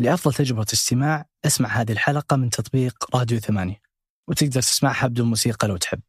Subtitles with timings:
[0.00, 3.80] لأفضل تجربة استماع أسمع هذه الحلقة من تطبيق راديو ثمانية
[4.28, 6.00] وتقدر تسمعها بدون موسيقى لو تحب.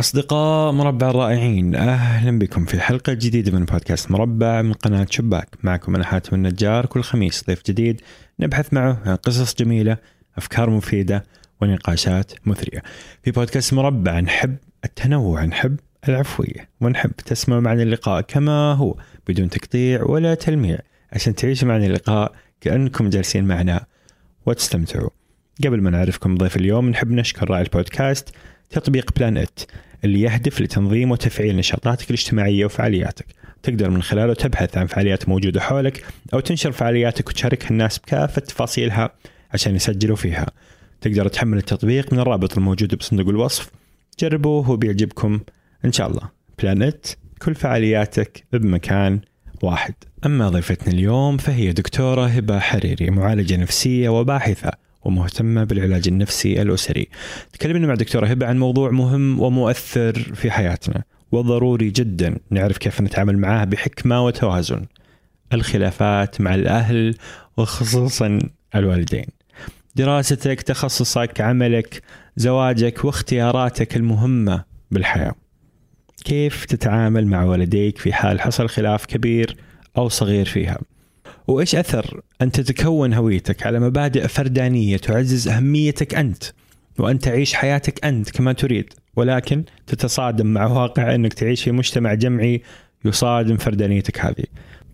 [0.00, 5.48] أصدقاء مربع الرائعين أهلا بكم في حلقة جديدة من بودكاست مربع من قناة شباك.
[5.62, 8.00] معكم أنا حاتم النجار كل خميس ضيف جديد
[8.40, 9.96] نبحث معه عن قصص جميلة
[10.36, 11.24] أفكار مفيدة
[11.60, 12.82] ونقاشات مثرية.
[13.22, 15.76] في بودكاست مربع نحب التنوع نحب
[16.08, 18.96] العفوية ونحب تسمعوا معنا اللقاء كما هو
[19.28, 20.78] بدون تقطيع ولا تلميع.
[21.12, 23.86] عشان تعيشوا معنا اللقاء كأنكم جالسين معنا
[24.46, 25.10] وتستمتعوا.
[25.64, 28.28] قبل ما نعرفكم ضيف اليوم نحب نشكر راعي البودكاست
[28.70, 29.60] تطبيق بلان ات
[30.04, 33.26] اللي يهدف لتنظيم وتفعيل نشاطاتك الاجتماعية وفعالياتك.
[33.62, 36.04] تقدر من خلاله تبحث عن فعاليات موجودة حولك
[36.34, 39.10] أو تنشر فعالياتك وتشاركها الناس بكافة تفاصيلها
[39.50, 40.46] عشان يسجلوا فيها.
[41.00, 43.70] تقدر تحمل التطبيق من الرابط الموجود بصندوق الوصف.
[44.18, 45.40] جربوه وبيعجبكم.
[45.84, 46.28] إن شاء الله.
[46.62, 47.06] بلانت
[47.42, 49.20] كل فعالياتك بمكان
[49.64, 49.94] واحد.
[50.26, 54.70] أما ضيفتنا اليوم فهي دكتورة هبة حريري معالجة نفسية وباحثة
[55.02, 57.08] ومهتمة بالعلاج النفسي الأسري.
[57.52, 61.02] تكلمنا مع دكتورة هبة عن موضوع مهم ومؤثر في حياتنا
[61.32, 64.86] وضروري جدا نعرف كيف نتعامل معاه بحكمة وتوازن.
[65.52, 67.14] الخلافات مع الأهل
[67.56, 68.38] وخصوصا
[68.74, 69.26] الوالدين.
[69.96, 72.02] دراستك تخصصك عملك
[72.36, 75.34] زواجك واختياراتك المهمة بالحياة.
[76.24, 79.56] كيف تتعامل مع والديك في حال حصل خلاف كبير
[79.96, 80.78] أو صغير فيها؟
[81.48, 86.44] وإيش أثر أن تتكون هويتك على مبادئ فردانية تعزز أهميتك أنت
[86.98, 92.62] وأن تعيش حياتك أنت كما تريد ولكن تتصادم مع واقع أنك تعيش في مجتمع جمعي
[93.04, 94.44] يصادم فردانيتك هذه؟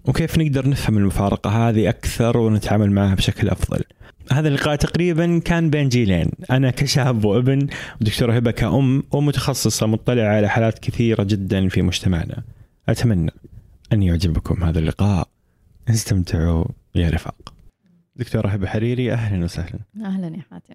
[0.06, 3.84] وكيف نقدر نفهم المفارقة هذه أكثر ونتعامل معها بشكل أفضل.
[4.32, 7.68] هذا اللقاء تقريبا كان بين جيلين أنا كشاب وابن
[8.00, 12.42] ودكتورة هبة كأم ومتخصصة مطلعة على حالات كثيرة جدا في مجتمعنا.
[12.88, 13.30] أتمنى
[13.92, 15.28] أن يعجبكم هذا اللقاء.
[15.88, 17.54] استمتعوا يا رفاق.
[18.16, 19.78] دكتورة هبة حريري أهلا وسهلا.
[20.04, 20.74] أهلا يا حاتم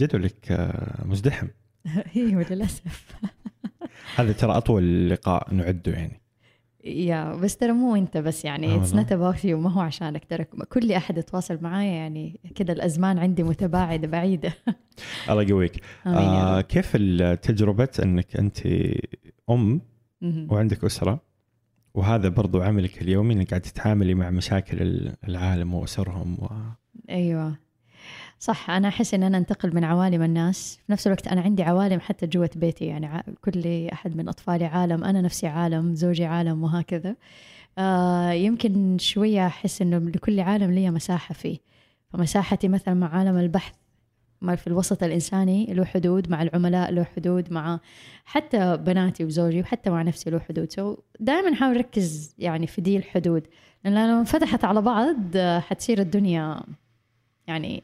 [0.00, 1.46] جدولك آه، مزدحم.
[2.16, 3.16] أيوه للاسف
[4.16, 6.20] هذا ترى أطول لقاء نعده يعني.
[6.86, 8.94] يا، بس ترى مو انت بس يعني it's.
[8.94, 13.42] not about you ما هو عشانك ترى كل أحد يتواصل معايا يعني كذا الأزمان عندي
[13.42, 14.52] متباعدة بعيدة
[15.30, 16.60] الله يقويك آه.
[16.60, 18.58] كيف التجربة أنك أنت
[19.50, 19.80] أم
[20.20, 20.48] مهم.
[20.50, 21.20] وعندك أسرة
[21.94, 26.48] وهذا برضو عملك اليومي إنك قاعد تتعاملي مع مشاكل العالم وأسرهم و...
[27.10, 27.56] أيوه
[28.38, 30.78] صح أنا أحس إن أنا أنتقل من عوالم الناس.
[30.86, 35.04] في نفس الوقت أنا عندي عوالم حتى جوة بيتي يعني كل أحد من أطفالي عالم
[35.04, 37.16] أنا نفسي عالم زوجي عالم وهكذا.
[37.78, 41.58] آه يمكن شوية أحس إنه لكل عالم لي مساحة فيه.
[42.12, 43.74] فمساحتي مثلا مع عالم البحث
[44.40, 47.80] ما في الوسط الإنساني له حدود مع العملاء له حدود مع
[48.24, 50.72] حتى بناتي وزوجي وحتى مع نفسي له حدود.
[50.72, 53.46] so دائما نحاول نركز يعني في دي الحدود
[53.84, 56.60] لأن لو انفتحت على بعض آه، حتصير الدنيا
[57.48, 57.82] يعني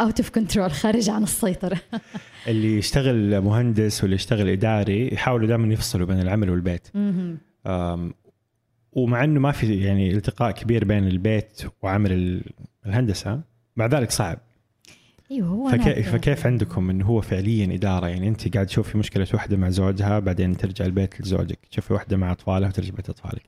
[0.00, 1.80] out of control خارج عن السيطرة.
[2.48, 6.88] اللي يشتغل مهندس واللي يشتغل إداري يحاولوا دائما يفصلوا بين العمل والبيت.
[8.92, 12.42] ومع إنه ما في يعني التقاء كبير بين البيت وعمل ال-
[12.86, 13.40] الهندسة
[13.76, 14.38] مع ذلك صعب.
[15.30, 19.26] إيوه هو فكيف, أنا- فكيف عندكم إنه هو فعليا إدارة؟ يعني أنت قاعد تشوفي مشكلة
[19.34, 23.42] واحدة مع زوجها بعدين ترجع البيت لزوجك تشوفي واحدة مع أطفالها وترجع بيت أطفالك.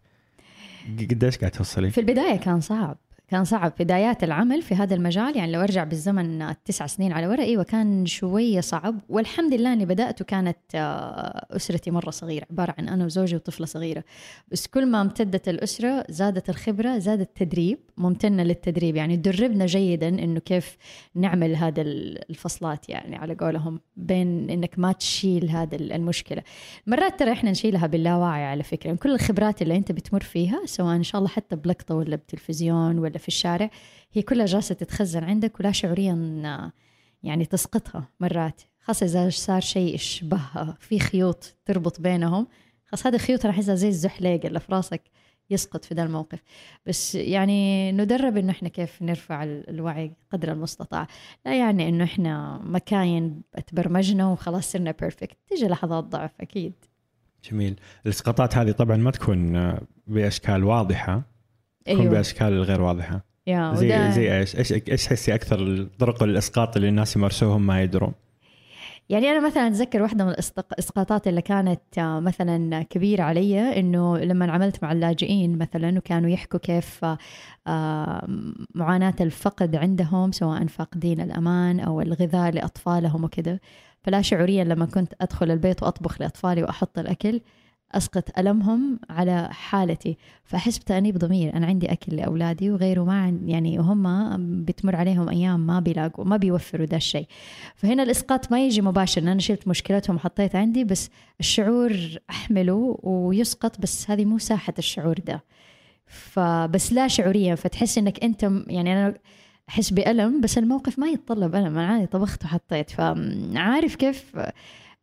[1.11, 2.99] قديش قاعد توصلي؟ في البداية كان صعب.
[3.29, 7.43] كان صعب بدايات العمل في هذا المجال يعني لو أرجع بالزمن تسع سنين على ورا
[7.43, 9.01] أيوه كان شوية صعب.
[9.09, 14.05] والحمد لله إني بدأت وكانت آه، أسرتي مرة صغيرة عبارة عن أنا وزوجي وطفلة صغيرة.
[14.53, 18.97] بس كل ما امتدت الأسرة زادت الخبرة زاد التدريب ممتنة للتدريب.
[18.97, 20.77] يعني دربنا جيدا إنه كيف
[21.15, 26.43] نعمل هذا الفصلات يعني على قولهم بين إنك ما تشيل هذا المشكلة.
[26.87, 30.97] مرات ترى إحنا نشيلها باللاوعي على فكرة يعني كل الخبرات اللي أنت بتمر فيها سواء
[30.97, 33.71] إن شاء الله حتى بلقطة ولا بتلفزيون ولا في الشارع
[34.13, 36.73] هي كلها جالسة تتخزن عندك ولا شعوريا آه،
[37.23, 38.63] يعني تسقطها مرات.
[38.81, 40.41] خاصة إذا صار شيء يشبه
[40.81, 42.47] في خيوط تربط بينهم.
[42.87, 45.03] خاص هذه الخيوط أنا أحسها زي الزحليق اللي في راسك
[45.51, 46.43] يسقط في ذا الموقف.
[46.87, 51.07] بس يعني ندرب إنه إحنا كيف نرفع ال- الوعي قدر المستطاع.
[51.47, 56.73] لا يعني إنه إحنا مكائن تبرمجنا وخلاص صرنا perfect تيجي لحظات ضعف أكيد.
[57.51, 57.81] جميل.
[58.07, 61.23] الإسقاطات هذه طبعا ما تكون آه، بأشكال واضحة.
[61.87, 62.13] تكون أيوة.
[62.13, 63.25] بأشكال غير واضحة.
[63.47, 67.83] yeah زي وده- زي إيش؟ إيش إيش تحسي أكثر طرق الاسقاط اللي الناس يمارسوهم ما
[67.83, 68.13] يدرون؟
[69.09, 74.53] يعني أنا مثلا أتذكر واحدة من الإسقاطات اللي كانت آه، مثلا كبيرة علي إنه لما
[74.53, 77.05] عملت مع اللاجئين مثلا وكانوا يحكوا كيف
[77.67, 78.27] آه،
[78.75, 83.59] معاناة الفقد عندهم سواء فاقدين الأمان أو الغذاء لأطفالهم وكذا
[84.03, 87.41] فلا شعوريا لما كنت أدخل البيت وأطبخ لأطفالي وأحط الأكل
[87.95, 93.79] أسقط ألمهم على حالتي فاحس بتانيب ضمير أنا عندي أكل لأولادي وغيره ما عن يعني
[93.79, 97.27] وهم بتمر عليهم أيام ما بيلاقوا ما بيوفروا ده الشيء.
[97.75, 101.11] فهنا الإسقاط ما يجي مباشر أنا شلت مشكلتهم وحطيت عندي بس
[101.41, 101.97] الشعور
[102.31, 105.45] أحمله ويسقط بس هذه مو ساحة الشعور ده
[106.07, 109.15] فبس لا شعوريا فتحس إنك أنت يعني أنا
[109.69, 114.37] أحس بألم بس الموقف ما يتطلب ألم أنا عادي طبخت وحطيت فعارف كيف؟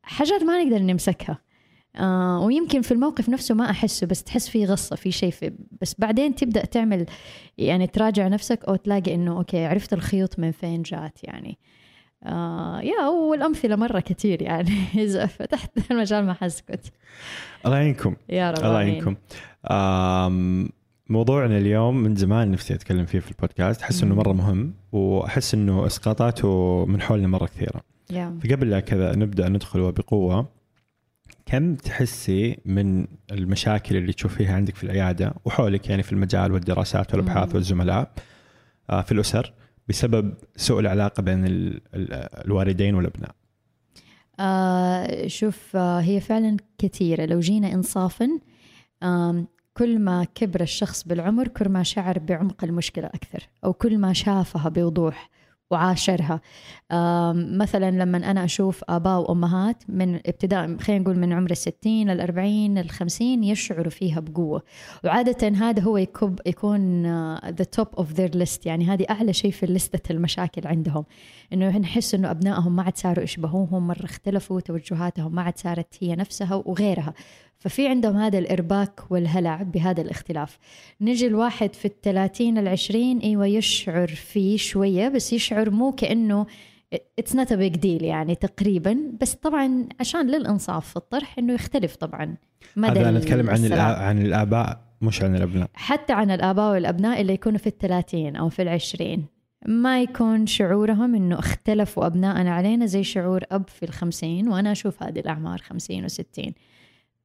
[0.04, 1.38] حاجات ما نقدر نمسكها.
[1.96, 5.96] آه ويمكن في الموقف نفسه ما أحسه بس تحس في غصة في شيء في بس
[6.00, 7.06] بعدين تبدأ تعمل
[7.58, 11.58] يعني تراجع نفسك أو تلاقي إنه أوكي عرفت الخيوط من فين جات يعني.
[12.24, 14.72] آه يا والأمثلة مرة كثير يعني.
[15.06, 16.92] إذا فتحت المجال ما حسكت.
[17.66, 18.16] الله يعينكم.
[18.30, 18.82] يا رب الله.
[18.82, 19.16] يعينكم.
[21.10, 23.82] موضوعنا اليوم من زمان نفسي أتكلم فيه في البودكاست.
[23.82, 24.16] أحس إنه.
[24.16, 27.82] مرة مهم وأحس إنه أسقاطاته من حولنا مرة كثيرة.
[28.12, 28.40] يا.
[28.44, 30.48] فقبل لا كذا نبدأ ندخل بقوه
[31.54, 37.56] كم تحسي من المشاكل اللي تشوفيها عندك في العيادة وحولك يعني في المجال والدراسات والأبحاث.
[37.56, 38.12] والزملاء
[38.90, 39.54] آه، في الأسر
[39.90, 42.14] بسبب سوء العلاقة بين ال- ال-
[42.46, 43.36] الوالدين والأبناء؟
[44.40, 47.26] آه شوف آه هي فعلا كثيرة.
[47.26, 48.30] لو جينا إنصافا
[49.04, 54.14] آم كل ما كبر الشخص بالعمر كل ما شعر بعمق المشكلة أكثر أو كل ما
[54.14, 55.30] شافها بوضوح.
[55.74, 56.42] وعاشرها.
[57.34, 63.44] مثلا لما أنا أشوف آباء وأمهات من ابتداء خلينا نقول من عمر الستين الأربعين الخمسين
[63.44, 64.64] يشعروا فيها بقوة.
[65.04, 69.52] وعادة هذا هو يكب يكون آه، the top of their list يعني هذه أعلى شيء
[69.52, 71.06] في لستة المشاكل عندهم.
[71.54, 76.16] إنه نحس إنه أبنائهم ما عاد صاروا يشبهوهم مرة اختلفوا توجهاتهم ما عاد صارت هي
[76.16, 77.14] نفسها وغيرها.
[77.64, 80.58] ففي عندهم هذا الإرباك والهلع بهذا الاختلاف.
[81.02, 86.46] نجي الواحد في الثلاثين العشرين إيوه يشعر فيه شوية بس يشعر مو كأنه
[87.20, 88.98] it's not big deal يعني تقريبا.
[89.22, 92.36] بس طبعا عشان للإنصاف في الطرح إنه يختلف طبعا.
[92.76, 95.70] مدى هذا نتكلم عن عن الآباء مش عن الأبناء.
[95.74, 99.26] حتى عن الآباء والأبناء اللي يكونوا في الثلاثين أو في العشرين.
[99.68, 105.20] ما يكون شعورهم إنه اختلفوا أبنائنا علينا زي شعور أب في الخمسين وأنا أشوف هذه
[105.20, 106.54] الأعمار خمسين وستين.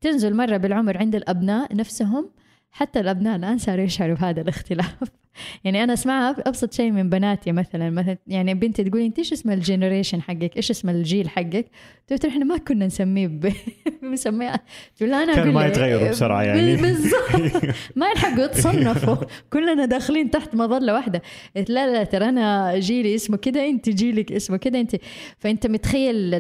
[0.01, 2.31] تنزل مرة بالعمر عند الأبناء نفسهم
[2.71, 5.11] حتى الأبناء الآن صاروا يشعروا بهذا الاختلاف.
[5.65, 9.51] يعني أنا أسمعها أبسط شيء من بناتي مثلا مثلا يعني بنتي تقول أنت إيش اسم
[9.51, 11.67] ال generation حقك؟ إيش اسم الجيل حقك؟
[12.11, 13.53] قلت لها إحنا ما كنا نسميه ب...
[14.03, 14.53] بنسميه
[14.97, 16.77] تقول كانوا أقول ما يتغيروا بسرعة يعني.
[16.77, 17.65] بالضبط.
[17.97, 19.17] ما يلحقوا يتصنفوا.
[19.53, 21.23] كلنا داخلين تحت مظلة واحدة.
[21.57, 24.97] قلت لا لا ترى أنا جيلي اسمه كده أنت جيلك اسمه كده انت
[25.39, 26.35] فأنت متخيل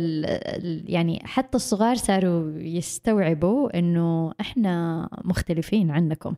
[0.89, 6.35] يعني حتى الصغار صاروا يستوعبوا إنه إحنا مختلفين عنكم.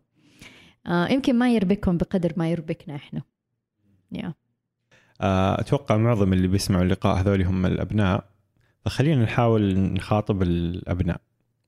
[0.87, 3.23] آه يمكن ما يربكهم بقدر ما يربكنا إحنا.
[4.13, 4.35] يا
[5.21, 8.25] آه، أتوقع معظم اللي بيسمعوا اللقاء هذول هم الأبناء
[8.85, 11.21] فخلينا نحاول نخاطب الأبناء.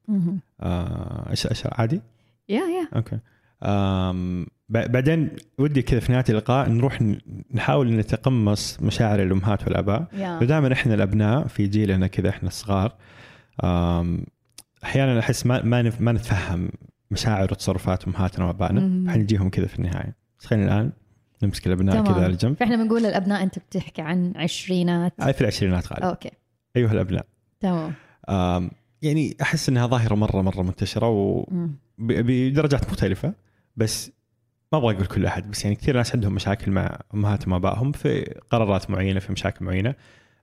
[0.09, 0.41] مهم.
[0.61, 2.01] آه، إيش إيش عادي؟
[2.49, 3.19] يا يا أوكي.
[4.69, 7.15] بعدين ودي كذا في نهاية اللقاء نروح
[7.55, 10.07] نحاول نتقمص مشاعر الأمهات والآباء.
[10.13, 12.93] يا فدائما إحنا الأبناء في جيلنا كذا إحنا الصغار
[14.85, 15.63] أحيانا أحس ما
[16.01, 16.71] ما نتفهم
[17.13, 19.13] مشاعر وتصرفات امهاتنا وأبائنا.
[19.13, 20.15] حنجيهم كذا في النهاية.
[20.41, 20.93] بس خلينا الآن
[21.43, 22.05] نمسك الأبناء.
[22.05, 25.23] كذا على جنب فإحنا بنقول الأبناء أنت بتحكي عن عشرينات.
[25.23, 26.07] في العشرينات غالبا.
[26.07, 26.31] أوكي.
[26.77, 27.27] أيها الأبناء.
[27.61, 27.95] تمام.
[29.03, 31.11] يعني أحس إنها ظاهرة مرة مرة منتشرة
[31.51, 31.75] مم.
[31.99, 33.35] وبدرجات مختلفة.
[33.77, 34.11] بس
[34.73, 38.41] ما أبغى أقول كل أحد بس يعني كثير ناس عندهم مشاكل مع أمهاتهم وأبائهم في
[38.51, 39.95] قرارات معينة في مشاكل معينة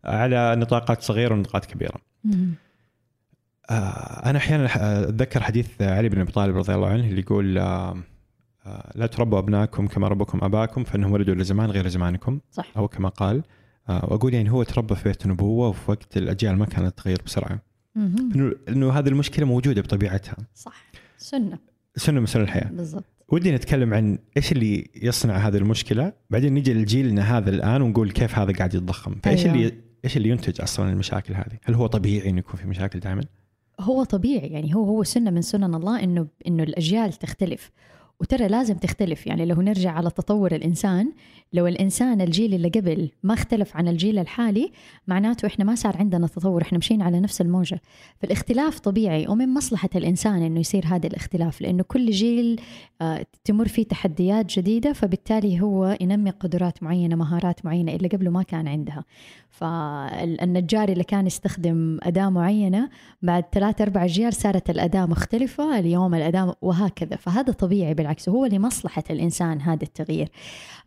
[0.04, 2.02] على نطاقات صغيرة ونطاقات كبيرة.
[3.70, 4.66] آه، أنا أحيانا
[5.10, 7.98] أتذكر حديث علي بن أبي طالب رضي الله عنه اللي يقول آه،
[8.66, 12.72] آه، لا تربوا ابنائكم كما ربكم اباكم فإنهم ولدوا لزمان غير زمانكم صح.
[12.78, 13.44] أو كما قال
[13.90, 17.62] وأقول يعني هو تربى في بيت نبوة وفي وقت الأجيال ما كانت تتغير بسرعة.
[17.98, 20.38] إنه إنه هذه المشكلة موجودة بطبيعتها.
[20.56, 20.84] صح.
[21.18, 21.60] سنة.
[21.96, 22.70] سنة من سنن الحياة.
[22.70, 23.06] بالضبط.
[23.30, 28.40] ودي نتكلم عن إيش اللي يصنع هذه المشكلة بعدين نجي لجيلنا هذا الآن ونقول كيف
[28.40, 29.16] هذا قاعد يتضخم.
[29.24, 29.56] فإيش أيوة.
[29.56, 29.74] اللي
[30.06, 33.22] إيش اللي ينتج أصلا المشاكل هذه؟ هل هو طبيعي إنه يكون في مشاكل دائما؟
[33.80, 37.72] هو طبيعي يعني هو هو سنة من سنن الله إنه إنه الأجيال تختلف.
[38.22, 41.12] وترى لازم تختلف يعني لو نرجع على تطور الإنسان
[41.54, 44.72] لو الإنسان الجيل اللي قبل ما اختلف عن الجيل الحالي
[45.08, 47.82] معناته إحنا ما صار عندنا تطور إحنا مشينا على نفس الموجة.
[48.22, 52.62] فالاختلاف طبيعي ومن مصلحة الإنسان إنه يصير هذا الاختلاف لأنه كل جيل
[53.02, 58.44] آه، تمر فيه تحديات جديدة فبالتالي هو ينمي قدرات معينة مهارات معينة اللي قبله ما
[58.44, 59.04] كان عندها.
[59.50, 62.90] فالنجار اللي كان يستخدم أداة معينة
[63.22, 67.16] بعد ثلاث أربع أجيال صارت الأداة مختلفة اليوم الأداة وهكذا.
[67.16, 70.30] فهذا طبيعي بالعكس بالعكس هو لمصلحة الإنسان هذا التغيير.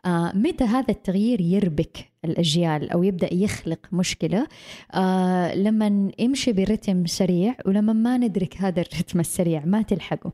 [0.05, 4.47] آه متى هذا التغيير يربك الأجيال أو يبدأ يخلق مشكلة؟
[4.95, 10.33] آه لما يمشي برتم سريع ولما ما ندرك هذا الرتم السريع ما تلحقه.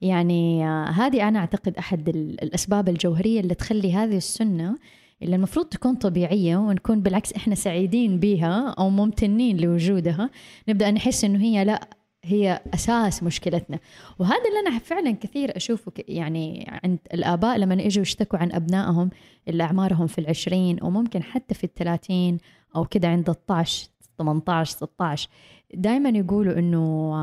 [0.00, 4.76] يعني آه هذه أنا أعتقد أحد الأسباب الجوهرية اللي تخلي هذه السنة
[5.22, 10.30] اللي المفروض تكون طبيعية ونكون بالعكس إحنا سعيدين بها أو ممتنين لوجودها
[10.68, 11.88] نبدأ نحس إنه هي لا
[12.24, 13.78] هي أساس مشكلتنا.
[14.18, 19.10] وهذا اللي أنا فعلا كثير أشوفه يعني عند الآباء لما يجوا يشتكوا عن أبنائهم
[19.48, 22.38] اللي أعمارهم في العشرين وممكن حتى في الثلاثين
[22.76, 25.28] أو كده عند 12 18 16
[25.74, 27.14] دائما يقولوا إنه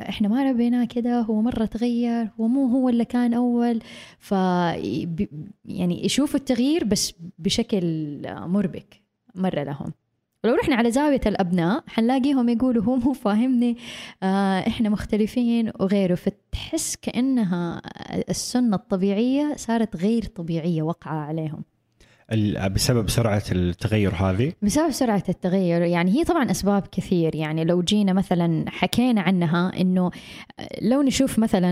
[0.00, 3.80] إحنا ما ربيناه كده هو مرة تغير هو مو هو اللي كان أول.
[4.18, 4.32] ف
[5.64, 7.82] يعني يشوفوا التغيير بس بشكل
[8.26, 9.02] مربك
[9.34, 9.92] مرة لهم.
[10.44, 13.76] ولو رحنا على زاوية الأبناء حنلاقيهم يقولوا هو مو فاهمني
[14.22, 16.14] آه إحنا مختلفين وغيره.
[16.14, 17.82] فتحس كأنها
[18.28, 21.64] السنة الطبيعية صارت غير طبيعية وقعة عليهم.
[22.74, 28.12] بسبب سرعة التغير هذه؟ بسبب سرعة التغير يعني هي طبعا أسباب كثير يعني لو جينا
[28.12, 30.10] مثلا حكينا عنها أنه
[30.82, 31.70] لو نشوف مثلا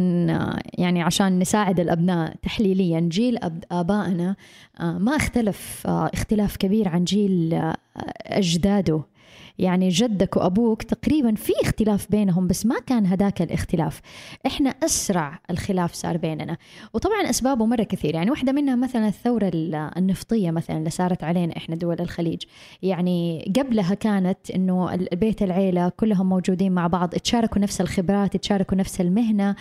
[0.78, 3.38] يعني عشان نساعد الأبناء تحليليا جيل
[3.72, 4.36] آبائنا
[4.80, 7.62] ما اختلف اختلاف كبير عن جيل
[8.26, 9.02] أجداده
[9.62, 14.00] يعني جدك وأبوك تقريبا في اختلاف بينهم بس ما كان هداك الاختلاف.
[14.46, 16.56] إحنا أسرع الخلاف صار بيننا.
[16.94, 18.14] وطبعا أسبابه مرة كثير.
[18.14, 19.50] يعني واحدة منها مثلا الثورة
[19.96, 22.42] النفطية مثلا اللي صارت علينا إحنا دول الخليج.
[22.82, 29.00] يعني قبلها كانت إنه البيت العيلة كلهم موجودين مع بعض تشاركوا نفس الخبرات تشاركوا نفس
[29.00, 29.56] المهنة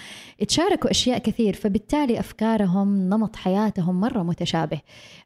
[0.47, 1.53] تشاركوا أشياء كثير.
[1.53, 4.79] فبالتالي أفكارهم نمط حياتهم مرة متشابه.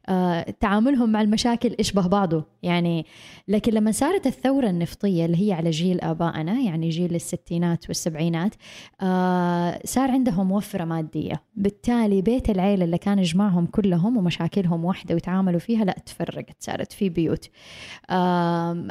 [0.08, 2.44] آه، تعاملهم مع المشاكل يشبه بعضه.
[2.62, 3.06] يعني
[3.48, 8.54] لكن لما صارت الثورة النفطية اللي هي على جيل آبائنا يعني جيل الستينات والسبعينات
[9.00, 11.42] آه، صار عندهم وفرة مادية.
[11.56, 17.08] بالتالي بيت العيلة اللي كان يجمعهم كلهم ومشاكلهم واحدة ويتعاملوا فيها لا تفرقت صارت في
[17.08, 17.50] بيوت.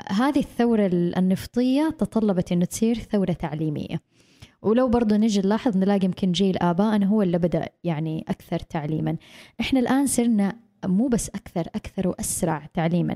[0.09, 4.01] هذه الثورة النفطية تطلبت أنه تصير ثورة تعليمية.
[4.61, 9.17] ولو برضو نجي نلاحظ نلاقي يمكن جيل آبائنا هو اللي بدأ يعني أكثر تعليما.
[9.61, 10.55] إحنا الآن صرنا
[10.85, 13.15] مو بس أكثر أكثر وأسرع تعليما.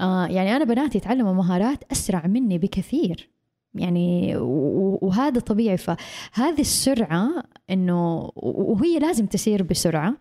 [0.00, 3.30] آه يعني أنا بناتي يتعلموا مهارات أسرع مني بكثير.
[3.74, 5.76] يعني وهذا طبيعي.
[5.76, 7.28] فهذه السرعة
[7.70, 10.14] إنه وهي لازم تسير بسرعة.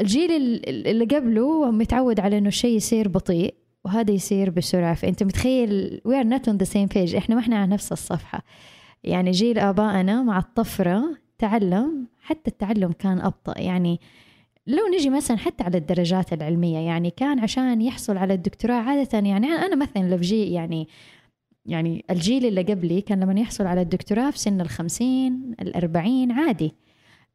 [0.00, 0.30] الجيل
[0.66, 3.54] اللي قبله متعود على إنه الشيء يصير بطيء
[3.84, 4.94] وهذا يصير بسرعة.
[4.94, 7.14] فأنت متخيل we are not on the same page.
[7.16, 8.44] إحنا ما إحنا على نفس الصفحة.
[9.04, 11.04] يعني جيل آبائنا مع الطفرة
[11.38, 13.60] تعلم حتى التعلم كان أبطأ.
[13.60, 14.00] يعني
[14.66, 19.46] لو نجي مثلا حتى على الدرجات العلمية يعني كان عشان يحصل على الدكتوراه عادة يعني
[19.46, 20.88] أنا مثلا لو جي يعني
[21.66, 26.74] يعني الجيل اللي قبلي كان لما يحصل على الدكتوراه في سن الخمسين الأربعين عادي.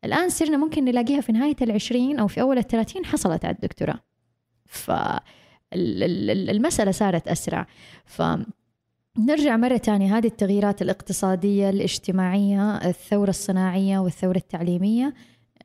[0.06, 4.00] الآن صرنا ممكن نلاقيها في نهاية العشرين أو في أول الثلاثين حصلت على الدكتوراه.
[5.72, 7.68] فالمسألة صارت أسرع.
[8.06, 8.22] ف
[9.18, 10.18] نرجع مرة تانية.
[10.18, 15.14] هذه التغييرات الاقتصادية الاجتماعية الثورة الصناعية والثورة التعليمية.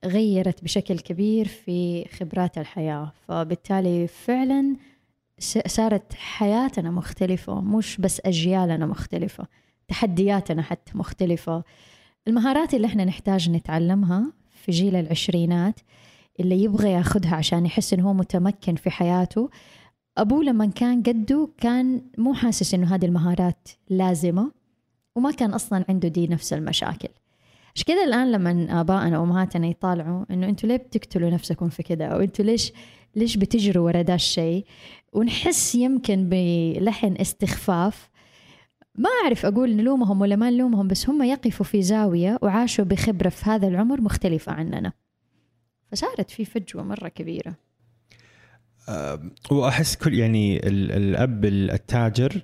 [0.05, 3.13] غيرت بشكل كبير في خبرات الحياة.
[3.29, 4.77] فبالتالي فعلا
[5.67, 9.47] صارت حياتنا مختلفة مش بس أجيالنا مختلفة
[9.89, 11.63] تحدياتنا حتى مختلفة.
[12.29, 15.81] المهارات اللي إحنا نحتاج نتعلمها في جيل العشرينات
[16.41, 19.51] اللي يبغى ياخذها عشان يحس إنه هو متمكن في حياته
[20.19, 24.53] أبوه لما كان قده كان مو حاسس إنه هذه المهارات لازمة
[25.17, 27.09] وما كان أصلا عنده دي نفس المشاكل.
[27.75, 32.21] عشان كذا الآن لما ابائنا وامهاتنا يطالعوا إنه أنتوا ليه بتقتلوا نفسكم في كذا أو
[32.21, 32.73] أنتوا ليش
[33.17, 34.65] ليش بتجروا ورا ده الشيء؟
[35.13, 38.11] ونحس يمكن بلحن استخفاف.
[38.95, 43.51] ما أعرف أقول نلومهم ولا ما نلومهم بس هم يقفوا في زاوية وعاشوا بخبرة في
[43.51, 44.93] هذا العمر مختلفة عننا.
[45.93, 47.55] فصارت في فجوة مرة كبيرة.
[49.51, 52.43] وأحس كل يعني الأب التاجر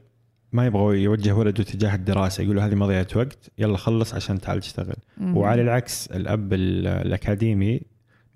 [0.56, 4.60] ما يبغى يوجه ولده تجاه الدراسة يقول له هذه مضيعة وقت يلا خلص عشان تعال
[4.60, 4.96] تشتغل.
[5.18, 5.36] مم.
[5.36, 7.80] وعلى العكس الأب الأكاديمي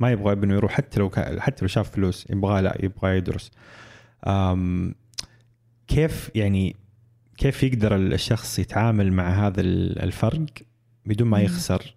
[0.01, 3.51] ما يبغى ابنه يروح حتى لو حتى لو شاف فلوس يبغى لا يبغى يدرس.
[5.89, 6.77] كيف يعني
[7.37, 10.47] كيف يقدر الشخص يتعامل مع هذا الفرق
[11.07, 11.95] بدون ما يخسر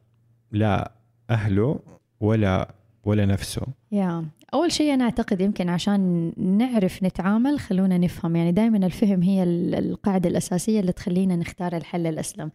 [0.52, 0.92] لا
[1.30, 1.80] أهله
[2.20, 3.62] ولا ولا نفسه؟
[3.92, 4.26] يا.
[4.54, 8.36] أول شيء أنا أعتقد يمكن عشان نعرف نتعامل خلونا نفهم.
[8.36, 12.52] يعني دائما الفهم هي القاعدة الأساسية اللي تخلينا نختار الحل الأسلم.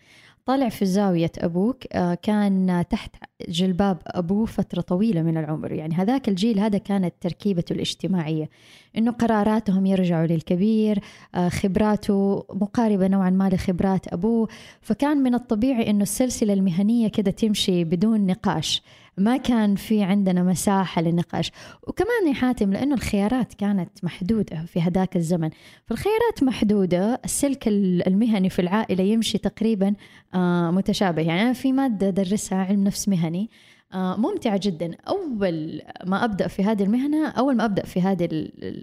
[0.47, 3.11] طالع في زاوية أبوك آه، كان تحت
[3.49, 5.73] جلباب أبوه فترة طويلة من العمر.
[5.73, 8.51] يعني هذاك الجيل هذا كانت تركيبته الاجتماعية.
[8.99, 10.99] إنه قراراتهم يرجعوا للكبير
[11.35, 14.49] آه، خبراته مقاربة نوعا ما لخبرات أبوه.
[14.81, 18.83] فكان من الطبيعي إنه السلسلة المهنية كده تمشي بدون نقاش.
[19.19, 21.53] ما كان في عندنا مساحة للنقاش.
[21.83, 25.51] وكمان يا حاتم لأنه الخيارات كانت محدودة في هذاك الزمن.
[25.87, 29.95] فالخيارات محدودة السلك المهني في العائلة يمشي تقريبا
[30.35, 31.23] آه، متشابه.
[31.23, 33.51] يعني أنا في مادة أدرسها علم نفس مهني.
[33.95, 34.91] ممتعة جدا.
[35.09, 38.29] أول ما أبدأ في هذه المهنة أول ما أبدأ في هذه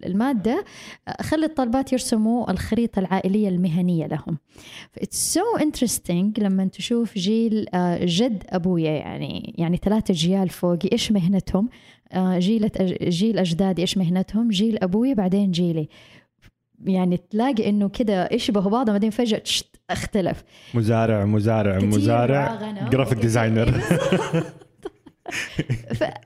[0.06, 0.66] المادة
[1.08, 4.38] أخلي الطالبات يرسموا الخريطة العائلية المهنية لهم.
[5.02, 11.12] It's so interesting لما تشوف جيل آه، جد أبويا يعني يعني ثلاثة جيال فوقي إيش
[11.12, 11.70] مهنتهم؟
[12.12, 12.70] آه، جيل
[13.02, 15.90] جيل أجدادي إيش مهنتهم؟ جيل أبويا بعدين جيلي.
[16.86, 19.42] يعني تلاقي إنه كده يشبهوا بعض بعدين فجأة
[19.90, 20.44] اختلف.
[20.74, 22.60] مزارع مزارع مزارع
[22.90, 23.82] graphic designer.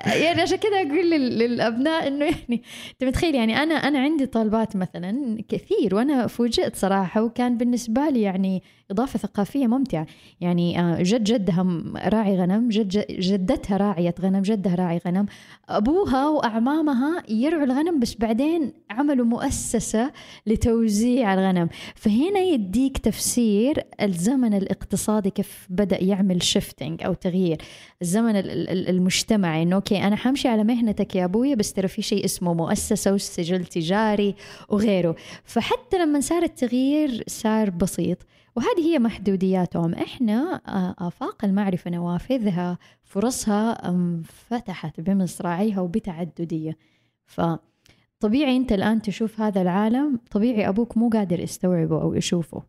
[0.06, 5.44] يعني عشان كذا أقول للأبناء إنه يعني أنت متخيل يعني أنا أنا عندي طالبات مثلا
[5.50, 10.08] كثير وأنا فوجئت صراحة وكان بالنسبة لي يعني إضافة ثقافية ممتعة.
[10.42, 15.26] يعني آه، جد جدها راعي غنم جد جدتها راعية غنم جدها راعي غنم.
[15.70, 20.12] أبوها وأعمامها يرعوا الغنم بس بعدين عملوا مؤسسة
[20.48, 21.70] لتوزيع الغنم.
[21.96, 27.58] فهنا يديك تفسير الزمن الاقتصادي كيف بدأ يعمل شيفتنج أو تغيير.
[28.02, 32.54] الزمن المجتمعي إنه أوكي أنا حمشي على مهنتك يا أبويا بس ترى في شيء اسمه
[32.54, 34.36] مؤسسة وسجل تجاري
[34.70, 35.16] وغيره.
[35.44, 38.18] فحتى لما صار التغيير صار بسيط.
[38.60, 39.94] وهذه هي محدودياتهم.
[39.94, 46.78] إحنا آه، آفاق المعرفة نوافذها فرصها انفتحت بمصراعيها وبتعددية.
[47.26, 52.64] فطبيعي أنت الآن تشوف هذا العالم طبيعي أبوك مو قادر يستوعبه أو يشوفه.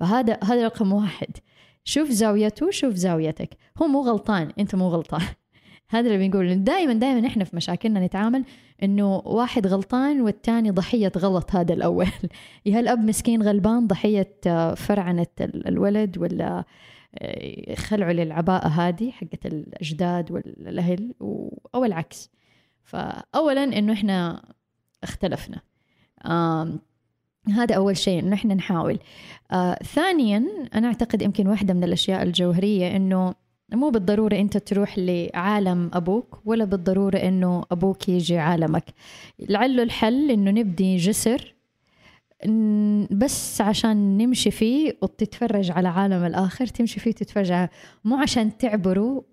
[0.00, 1.36] فهذا هذا رقم واحد.
[1.84, 3.56] شوف زاويته شوف زاويتك.
[3.82, 5.22] هو مو غلطان أنت مو غلطان.
[5.92, 6.64] هذا اللي بنقول.
[6.64, 8.44] دائما دائما إحنا في مشاكلنا نتعامل
[8.82, 11.54] إنه واحد غلطان والتاني ضحية غلط.
[11.54, 12.08] هذا الأول.
[12.66, 16.64] يا الاب مسكين غلبان ضحية آه، فرعنة الولد ولا
[17.18, 21.14] آه، خلعه للعباءة هذه حقت الأجداد والأهل؟
[21.74, 22.30] أو العكس.
[22.82, 24.44] فاولا إنه إحنا
[25.02, 25.60] اختلفنا.
[27.48, 28.98] هذا أول شيء إنه إحنا نحاول.
[29.50, 30.44] آه ثانيا
[30.74, 33.34] أنا أعتقد يمكن واحدة من الأشياء الجوهرية إنه
[33.74, 38.84] مو بالضرورة أنت تروح لعالم أبوك ولا بالضرورة أنه أبوك يجي عالمك.
[39.38, 41.54] لعله الحل أنه نبدي جسر
[43.10, 47.68] بس عشان نمشي فيه وتتفرج على عالم الآخر تمشي فيه تتفرج
[48.04, 49.24] مو عشان تعبره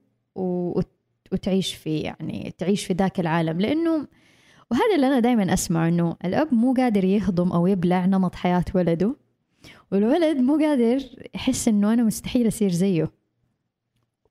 [1.32, 3.62] وتعيش فيه يعني تعيش في ذاك العالم.
[3.62, 4.08] لأنه
[4.72, 9.16] وهذا اللي أنا دائما أسمع أنه الأب مو قادر يهضم أو يبلع نمط حياة ولده
[9.92, 11.02] والولد مو قادر
[11.36, 13.19] يحس أنه أنا مستحيل أصير زيه.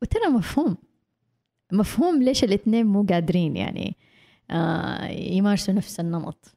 [0.03, 0.77] وترى مفهوم.
[1.73, 3.97] مفهوم ليش الاثنين مو قادرين يعني.
[4.51, 6.55] آه يمارسوا نفس النمط.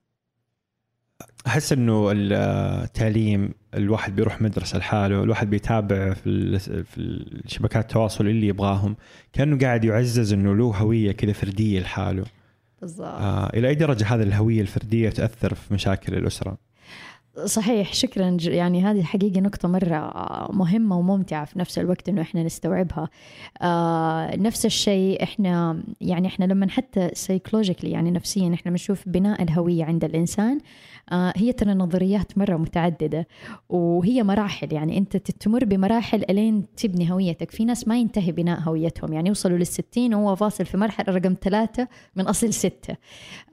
[1.48, 8.96] أحس إنه التعليم الواحد بيروح مدرسة لحاله الواحد بيتابع في في الشبكات التواصل اللي يبغاهم.
[9.34, 12.26] كأنه قاعد يعزز إنه له هوية كذا فردية لحاله.
[12.82, 13.08] بالضبط.
[13.08, 16.58] آه إلى أي درجة هذه الهوية الفردية تاثر في مشاكل الأسرة؟
[17.46, 20.14] صحيح شكرا يعني هذه حقيقة نقطة مرة
[20.54, 23.10] مهمة وممتعة في نفس الوقت إنه إحنا نستوعبها.
[23.62, 29.84] آه نفس الشيء إحنا يعني إحنا لما حتى سيكولوجيكلي يعني نفسيا إحنا بنشوف بناء الهوية
[29.86, 30.60] عند الإنسان
[31.14, 33.28] هي ترى نظريات مرة متعددة
[33.70, 34.74] وهي مراحل.
[34.74, 37.52] يعني أنت تمر بمراحل إلين تبني هويتك.
[37.52, 39.14] في ناس ما ينتهي بناء هويتهم.
[39.14, 42.96] يعني يوصلوا للستين وهو فاصل في مرحلة رقم ثلاثة من أصل ستة.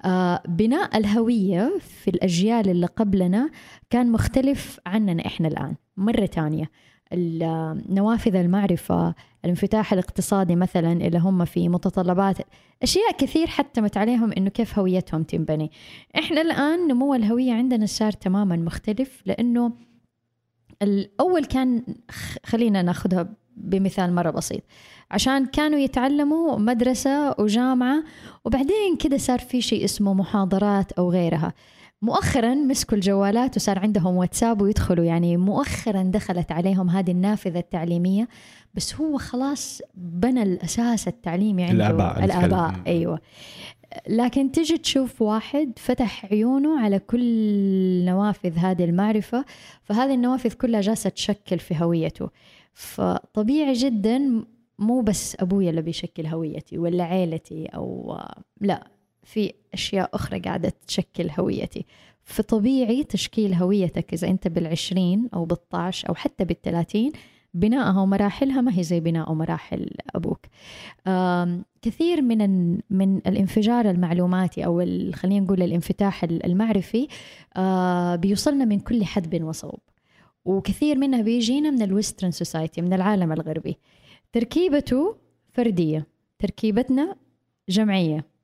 [0.04, 3.50] آه بناء الهوية في الأجيال اللي قبلنا
[3.90, 5.74] كان مختلف عننا إحنا الآن.
[5.96, 6.70] مرة ثانية
[7.88, 12.36] نوافذ المعرفة الانفتاح الاقتصادي مثلا اللي هم في متطلبات
[12.82, 15.70] أشياء كثير حتمت عليهم إنه كيف هويتهم تنبني.
[16.18, 19.72] إحنا الآن نمو الهوية عندنا صار تماما مختلف لأنه
[20.82, 21.82] الأول كان
[22.46, 24.62] خلينا ناخذها بمثال مرة بسيط.
[25.10, 28.04] عشان كانوا يتعلموا مدرسة وجامعة
[28.44, 31.52] وبعدين كده صار في شيء اسمه محاضرات أو غيرها.
[32.02, 38.28] مؤخرا مسكوا الجوالات وصار عندهم واتساب ويدخلوا يعني مؤخرا دخلت عليهم هذه النافذة التعليمية
[38.74, 43.20] بس هو خلاص بنى الأساس التعليمي عنده الآباء الآباء أيوة.
[44.08, 49.44] لكن تجي تشوف واحد فتح عيونه على كل نوافذ هذه المعرفة
[49.82, 52.30] فهذه النوافذ كلها جالسة تشكل في هويته.
[52.74, 54.44] فطبيعي جدا
[54.78, 58.18] مو بس أبويا اللي بيشكل هويتي ولا عيلتي أو
[58.60, 58.97] لا.
[59.28, 61.86] في أشياء أخرى قاعدة تشكل هويتي.
[62.22, 67.12] فطبيعي تشكيل هويتك إذا أنت بالعشرين أو بالطاش أو حتى بالثلاثين
[67.54, 70.46] بناءها ومراحلها ما هي زي بناء ومراحل أبوك.
[71.82, 74.78] كثير من من الانفجار المعلوماتي أو
[75.12, 77.08] خلينا نقول الانفتاح المعرفي
[78.22, 79.80] بيوصلنا من كل حدب وصوب.
[80.44, 83.78] وكثير منها بيجينا من ال western society من العالم الغربي.
[84.32, 85.16] تركيبته
[85.52, 86.06] فردية
[86.38, 87.16] تركيبتنا
[87.68, 88.37] جمعية.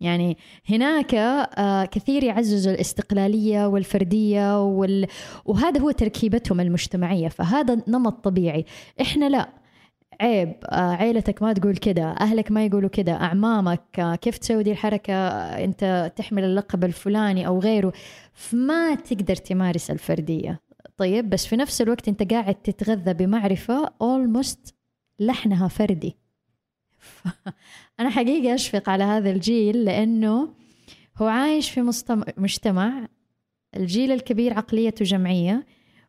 [0.00, 0.36] يعني
[0.68, 5.06] هناك آه، كثير يعززوا الاستقلالية والفردية وال...
[5.44, 8.64] وهذا هو تركيبتهم المجتمعية فهذا نمط طبيعي.
[9.00, 9.48] إحنا لا.
[10.20, 14.72] عيب آه، عيلتك ما تقول كده أهلك ما يقولوا كده أعمامك آه، كيف تسوي دي
[14.72, 15.14] الحركة
[15.64, 17.92] أنت تحمل اللقب الفلاني أو غيره.
[18.32, 20.60] فما تقدر تمارس الفردية.
[20.96, 24.72] طيب بس في نفس الوقت أنت قاعد تتغذى بمعرفة almost
[25.20, 26.16] لحنها فردي.
[28.00, 30.48] أنا حقيقة أشفق على هذا الجيل لأنه
[31.16, 31.92] هو عايش في
[32.36, 33.08] مجتمع
[33.76, 35.66] الجيل الكبير عقليته جمعية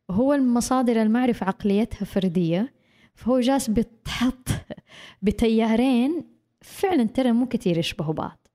[0.10, 2.74] وهو المصادر المعرفة عقليتها فردية
[3.16, 4.50] فهو جالس بيتحط
[5.22, 6.24] بتيارين
[6.62, 8.48] فعلا ترى مو كثير يشبهوا بعض.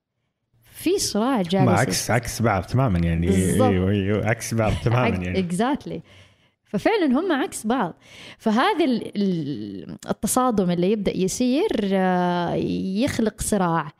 [0.62, 3.28] في صراع جالس عكس عكس بعض تماما يعني.
[3.30, 5.38] أيوه أيوه عكس بعض تماما يعني.
[5.38, 6.02] اكزاكتلي
[6.74, 7.94] ففعلا هم عكس بعض.
[8.38, 8.84] فهذا
[10.10, 13.92] التصادم اللي يبدأ يصير آه، يخلق صراع.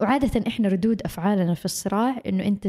[0.00, 2.68] وعادة إحنا ردود أفعالنا في الصراع إنه أنت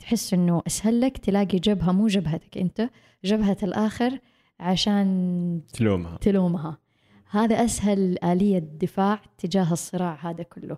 [0.00, 2.90] تحس إنه أسهل لك تلاقي جبهة مو جبهتك أنت
[3.24, 4.18] جبهة الآخر
[4.60, 6.16] عشان تلومها.
[6.20, 6.78] تلومها.
[7.30, 10.76] هذا أسهل آلية دفاع تجاه الصراع هذا كله.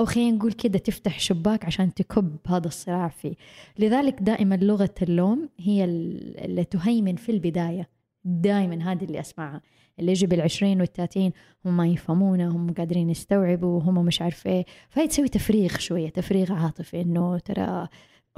[0.00, 3.34] أو خلينا نقول كده تفتح شباك عشان تكب هذا الصراع فيه.
[3.78, 7.88] لذلك دائما لغة اللوم هي اللي تهيمن في البداية.
[8.24, 9.60] دائما هذه اللي أسمعها.
[10.00, 11.32] اللي يجي بالعشرين والثلاثين
[11.66, 14.64] هم ما يفهمونا هم قادرين يستوعبوا هم مش عارف إيه.
[14.88, 17.88] فهي تسوي تفريغ شوية تفريغ عاطفي إنه ترى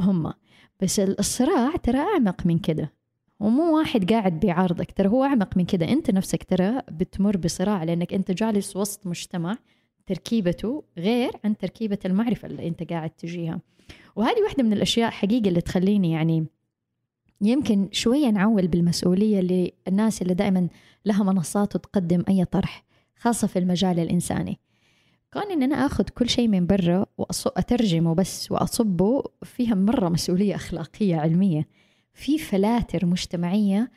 [0.01, 0.33] هم.
[0.83, 3.04] بس الصراع ترى أعمق من كده.
[3.41, 4.93] ومو واحد قاعد بيعارضك.
[4.93, 5.89] ترى هو أعمق من كده.
[5.89, 9.57] أنت نفسك ترى بتمر بصراع لأنك أنت جالس وسط مجتمع
[10.07, 13.61] تركيبته غير عن تركيبة المعرفة اللي أنت قاعد تجيها.
[14.17, 16.47] وهذه واحدة من الأشياء حقيقة اللي تخليني يعني
[17.41, 19.41] يمكن شوية نعول بالمسؤولية
[19.89, 20.69] للناس اللي دائما
[21.07, 22.85] لها منصات وتقدم أي طرح
[23.17, 24.59] خاصة في المجال الإنساني.
[25.33, 31.17] كون إن أنا أخذ كل شيء من برا وأترجمه بس وأصبه فيها مرة مسؤولية أخلاقية
[31.17, 31.67] علمية.
[32.15, 33.91] في فلاتر مجتمعية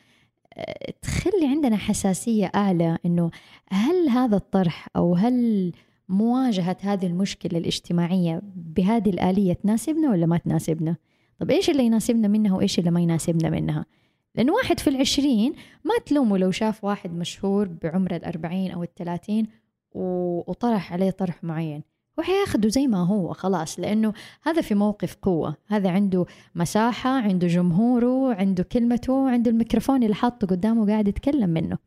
[0.54, 3.30] آه، تخلي عندنا حساسية أعلى إنه
[3.68, 5.72] هل هذا الطرح أو هل
[6.08, 10.96] مواجهة هذه المشكلة الاجتماعية بهذه الآلية تناسبنا ولا ما تناسبنا؟
[11.38, 13.86] طب إيش اللي يناسبنا منها وإيش اللي ما يناسبنا منها؟
[14.34, 15.54] لأنه واحد في العشرين
[15.84, 19.46] ما تلومه لو شاف واحد مشهور بعمر الأربعين أو الثلاثين
[19.94, 21.82] وطرح عليه طرح معين
[22.18, 25.56] وحياخده زي ما هو خلاص لأنه هذا في موقف قوة.
[25.66, 31.78] هذا عنده مساحة عنده جمهوره عنده كلمته عنده الميكروفون اللي حاطه قدامه قاعد يتكلم منه.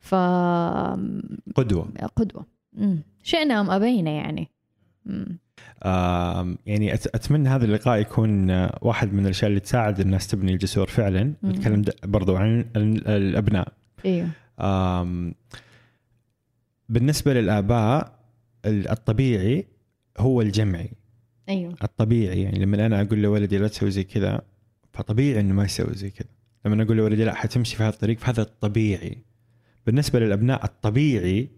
[0.00, 0.14] ف
[1.54, 1.88] قدوة.
[2.16, 2.46] قدوة.
[3.22, 4.50] شئنا أم أبينا يعني.
[5.82, 8.50] آه يعني أتمنى هذا اللقاء يكون
[8.82, 11.32] واحد من الأشياء اللي تساعد الناس تبني الجسور فعلا.
[11.44, 13.72] نتكلم برضو عن الأبناء.
[14.04, 14.28] أيوه
[16.88, 18.17] بالنسبة للآباء
[18.66, 19.66] الطبيعي
[20.18, 20.90] هو الجمعي.
[21.48, 21.74] أيوه.
[21.84, 24.42] الطبيعي يعني لما أنا أقول لولدي لا تسوي زي كذا
[24.92, 26.28] فطبيعي إنه ما يسوي زي كذا.
[26.64, 29.18] لما أقول لولدي لا حتمشي في هذا الطريق فهذا الطبيعي.
[29.86, 31.48] بالنسبة للأبناء الطبيعي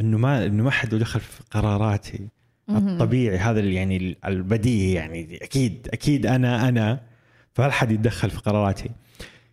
[0.00, 2.28] إنه ما إنه ما حد دخل في قراراتي.
[2.70, 7.00] الطبيعي هذا يعني البديهي يعني أكيد أكيد أنا أنا.
[7.52, 8.90] فهل حد يتدخل في قراراتي؟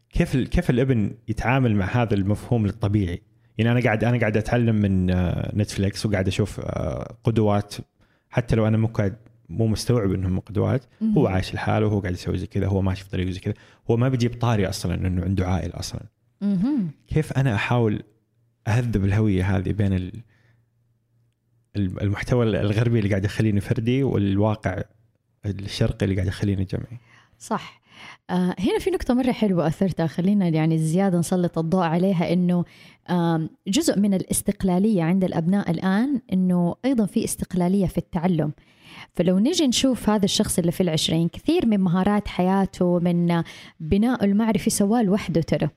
[0.10, 3.22] كيف كيف الابن يتعامل مع هذا المفهوم الطبيعي؟
[3.58, 5.06] يعني أنا قاعد أنا قاعد أتعلم من
[5.62, 7.76] نتفلكس آه، وقاعد أشوف آه، قدوات.
[8.30, 9.16] حتى لو أنا مو قاعد
[9.50, 10.86] مو مستوعب إنهم قدوات
[11.18, 13.54] هو عايش لحاله وهو قاعد يسوي زي كذا هو ماشي في طريقه زي كذا.
[13.92, 16.02] هو ما بيجيب طاري أصلا إنه عنده عائله أصلا.
[17.08, 18.04] كيف أنا أحاول
[18.68, 20.12] أهذب الهوية هذه بين
[21.76, 24.84] المحتوى الغربي اللي قاعد يخليني فردي والواقع
[25.46, 26.98] الشرقي اللي قاعد يخليني جمعي؟
[27.40, 27.82] صح.
[28.30, 32.66] هنا في نقطة مرة حلوة أثرتها خلينا يعني زيادة نسلط الضوء عليها إنه
[33.10, 38.52] آه جزء من الاستقلالية عند الأبناء الآن إنه أيضا في استقلالية في التعلم.
[39.14, 43.44] فلو نجي نشوف هذا الشخص اللي في العشرين كثير من مهارات حياته من
[43.80, 45.70] بناء المعرفي سواه لوحده ترى.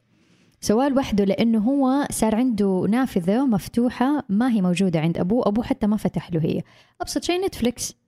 [0.60, 5.86] سواه لوحده لأنه هو صار عنده نافذة مفتوحة ما هي موجودة عند أبوه أبوه حتى
[5.86, 6.62] ما فتح له هي.
[7.00, 7.99] أبسط شيء نتفليكس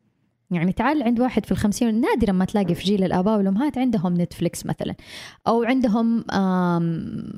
[0.53, 4.67] يعني تعال عند واحد في الخمسين نادرا ما تلاقي في جيل الآباء والأمهات عندهم نتفليكس
[4.67, 4.95] مثلا
[5.47, 6.25] أو عندهم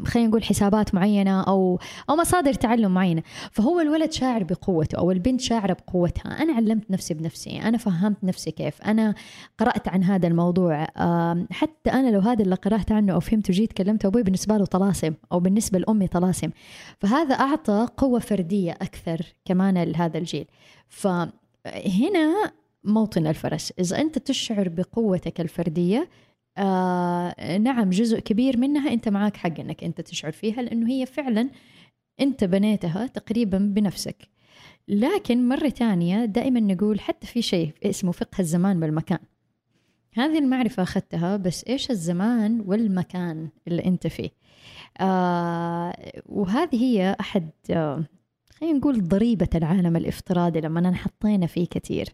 [0.06, 1.78] خلينا نقول حسابات معينة أو
[2.10, 3.22] أو مصادر تعلم معينة.
[3.50, 6.42] فهو الولد شاعر بقوته أو البنت شاعرة بقوتها.
[6.42, 9.14] أنا علمت نفسي بنفسي أنا فهمت نفسي كيف أنا
[9.58, 10.86] قرأت عن هذا الموضوع.
[11.50, 15.14] حتى أنا لو هذا اللي قرأت عنه أو فهمت وجيت كلمت أبوي بالنسبة له طلاسم
[15.32, 16.50] أو بالنسبة لأمي طلاسم.
[17.00, 20.46] فهذا أعطى قوة فردية أكثر كمان لهذا الجيل.
[20.88, 22.52] فهنا
[22.84, 23.72] موطن الفرس.
[23.78, 26.08] إذا أنت تشعر بقوتك الفردية
[26.58, 31.50] آه نعم جزء كبير منها أنت معك حق أنك أنت تشعر فيها لأنه هي فعلا
[32.20, 34.28] أنت بنيتها تقريبا بنفسك.
[34.88, 39.18] لكن مرة تانية دائما نقول حتى في شيء اسمه فقه الزمان والمكان
[40.14, 44.30] هذه المعرفة أخذتها بس إيش الزمان والمكان اللي أنت فيه؟
[45.00, 45.94] آه
[46.26, 48.04] وهذه هي أحد آه
[48.50, 52.08] خلينا نقول ضريبة العالم الافتراضي لما انحطينا فيه كثير.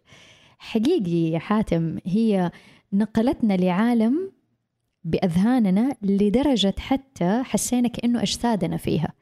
[0.61, 2.51] حقيقي يا حاتم هي
[2.93, 4.31] نقلتنا لعالم
[5.03, 9.13] بأذهاننا لدرجة حتى حسينا كأنه أجسادنا فيها.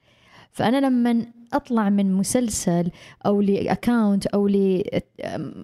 [0.52, 2.92] فأنا لما أطلع من مسلسل
[3.26, 4.48] أو لأكاونت أو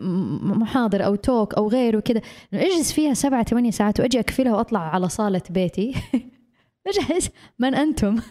[0.04, 2.22] لمحاضر أو توك أو غيره كذا
[2.54, 5.94] أجلس فيها سبعة ثمانية ساعات وأجي أكفلها وأطلع على صالة بيتي.
[6.86, 8.22] بجهز من أنتم؟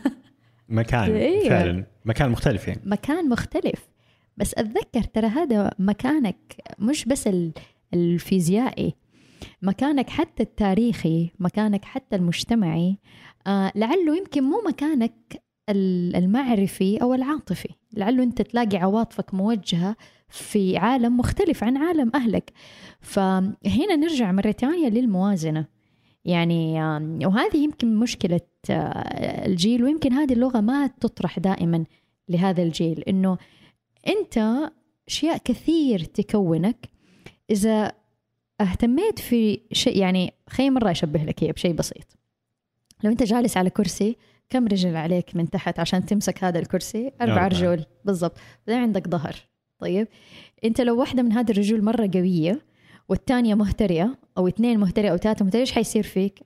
[0.68, 1.48] مكان أيوة.
[1.48, 1.86] فعلا.
[2.04, 2.80] مكان مختلف يعني.
[2.84, 3.93] مكان مختلف.
[4.36, 7.52] بس أتذكر ترى هذا مكانك مش بس ال-
[7.94, 8.94] الفيزيائي
[9.62, 12.98] مكانك حتى التاريخي مكانك حتى المجتمعي
[13.46, 19.96] آه لعله يمكن مو مكانك ال- المعرفي أو العاطفي لعله أنت تلاقي عواطفك موجهة
[20.28, 22.52] في عالم مختلف عن عالم أهلك.
[23.00, 25.66] فهنا نرجع مرة ثانية للموازنة.
[26.24, 26.74] يعني
[27.26, 31.84] وهذه يمكن مشكلة آه، الجيل ويمكن هذه اللغة ما تطرح دائما
[32.28, 33.38] لهذا الجيل إنه
[34.08, 34.70] أنت
[35.08, 36.88] أشياء كثير تكونك.
[37.50, 37.92] إذا
[38.60, 42.18] اهتميت في شيء يعني خليني مرة أشبه لك هي بشيء بسيط.
[43.04, 44.16] لو أنت جالس على كرسي
[44.48, 47.48] كم رجل عليك من تحت عشان تمسك هذا الكرسي؟ أربعة.
[47.48, 47.84] رجول.
[48.04, 48.36] بالضبط.
[48.66, 49.36] بعدين عندك ظهر.
[49.78, 50.08] طيب.
[50.64, 52.60] أنت لو واحدة من هذه الرجول مرة قوية
[53.08, 56.40] والثانية مهترئة أو اثنين مهترئة أو ثلاثة مهترئة إيش حيصير فيك؟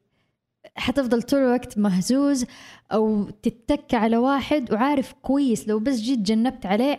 [0.77, 2.47] حتفضل طول الوقت مهزوز
[2.93, 6.99] أو تتك على واحد وعارف كويس لو بس جيت جنبت عليه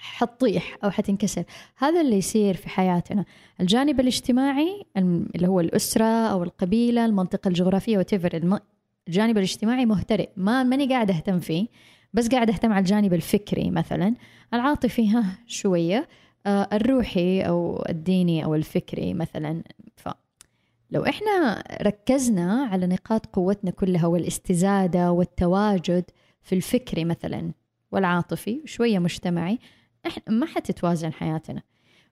[0.00, 1.44] حتطيح أو حتنكسر.
[1.76, 3.24] هذا اللي يصير في حياتنا.
[3.60, 8.60] الجانب الاجتماعي اللي هو الأسرة أو القبيلة المنطقة الجغرافية وتفر
[9.08, 11.66] الجانب الاجتماعي مهترئ ما ماني قاعدة أهتم فيه
[12.12, 14.14] بس قاعدة أهتم على الجانب الفكري مثلا.
[14.54, 16.08] العاطفي ها شوية.
[16.46, 19.62] آه، الروحي أو الديني أو الفكري مثلا.
[19.96, 26.04] فلو إحنا ركزنا على نقاط قوتنا كلها والإستزادة والتواجد
[26.42, 27.52] في الفكري مثلا
[27.96, 29.58] والعاطفي شوية مجتمعي
[30.06, 31.62] إحنا ما حتتوازن حياتنا.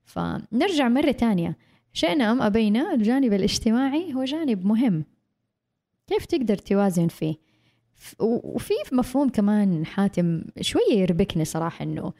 [0.04, 1.56] فنرجع مرة تانية.
[1.92, 5.04] شئنا أم أبينا الجانب الاجتماعي هو جانب مهم.
[6.06, 7.34] كيف تقدر توازن فيه؟
[8.20, 12.12] وفي مفهوم كمان حاتم شوية يربكني صراحة إنه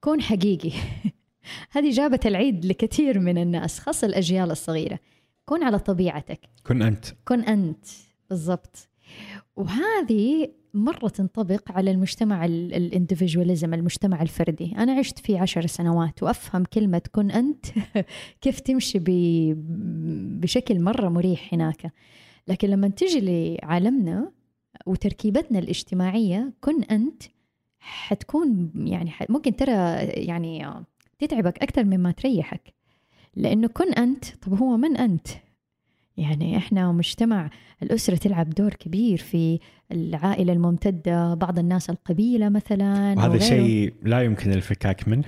[0.00, 0.72] كون حقيقي.
[1.72, 4.98] هذه جابت العيد لكثير من الناس خاصة الأجيال الصغيرة.
[5.46, 6.40] كون على طبيعتك.
[6.66, 7.06] كن أنت.
[7.24, 7.86] كن أنت
[8.30, 8.88] بالضبط.
[9.56, 14.74] وهذه مرة تنطبق على المجتمع الاندفجواليزم المجتمع الفردي.
[14.78, 17.66] أنا عشت فيه عشر سنوات وأفهم كلمة كن أنت
[18.42, 18.98] كيف تمشي
[20.40, 21.92] بشكل مرة مريح هناك.
[22.48, 24.32] لكن لما تجي لعالمنا
[24.86, 27.22] وتركيبتنا الاجتماعية كن أنت
[27.78, 29.72] حتكون يعني ممكن ترى
[30.04, 30.84] يعني
[31.18, 32.74] تتعبك أكثر مما تريحك.
[33.36, 35.28] لأنه كن أنت طب هو من أنت؟
[36.18, 37.50] يعني إحنا مجتمع
[37.82, 39.58] الأسرة تلعب دور كبير في
[39.92, 43.38] العائلة الممتدة بعض الناس القبيلة مثلا وهذا.
[43.38, 45.24] شيء لا يمكن الفكاك منه.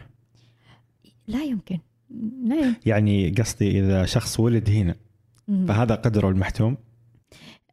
[1.27, 1.79] لا يمكن.
[2.45, 2.81] لا يمكن.
[2.87, 4.95] يعني قصدي إذا شخص ولد هنا.
[5.69, 6.77] فهذا قدره المحتوم؟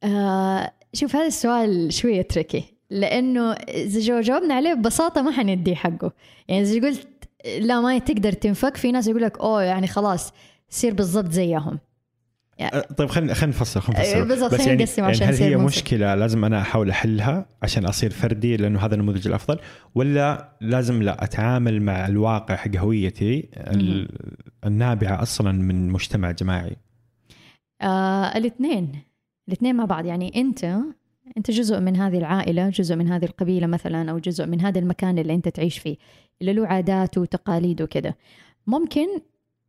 [0.04, 6.12] آه شوف هذا السؤال شوية تركي لأنه إذا جو- جاوبنا عليه ببساطة ما حنديه حقه.
[6.48, 7.08] يعني إذا قلت
[7.60, 10.34] لا ما تقدر تنفك في ناس يقول لك أوه يعني خلاص
[10.70, 11.80] صير بالضبط زيهم.
[12.98, 15.48] طيب خلينا خلينا نفصل خلينا أيوة، نفصل بالضبط، بس يعني, نقسم يعني عشان هل يصير
[15.60, 15.66] هي.
[15.66, 19.60] مشكلة لازم أنا أحاول أحلها عشان أصير فردي لأنه هذا النموذج الأفضل
[19.96, 24.10] ولا لازم لا أتعامل مع الواقع حق هويتي ال-
[24.66, 26.76] النابعة أصلا من مجتمع جماعي؟
[27.82, 28.92] آه الاثنين.
[29.48, 30.06] الاثنين مع بعض.
[30.06, 30.78] يعني أنت
[31.38, 35.20] أنت جزء من هذه العائلة جزء من هذه القبيلة مثلا أو جزء من هذا المكان
[35.20, 35.98] اللي أنت تعيش فيه
[36.42, 38.18] اللي له عادات وتقاليد وكده
[38.68, 39.08] ممكن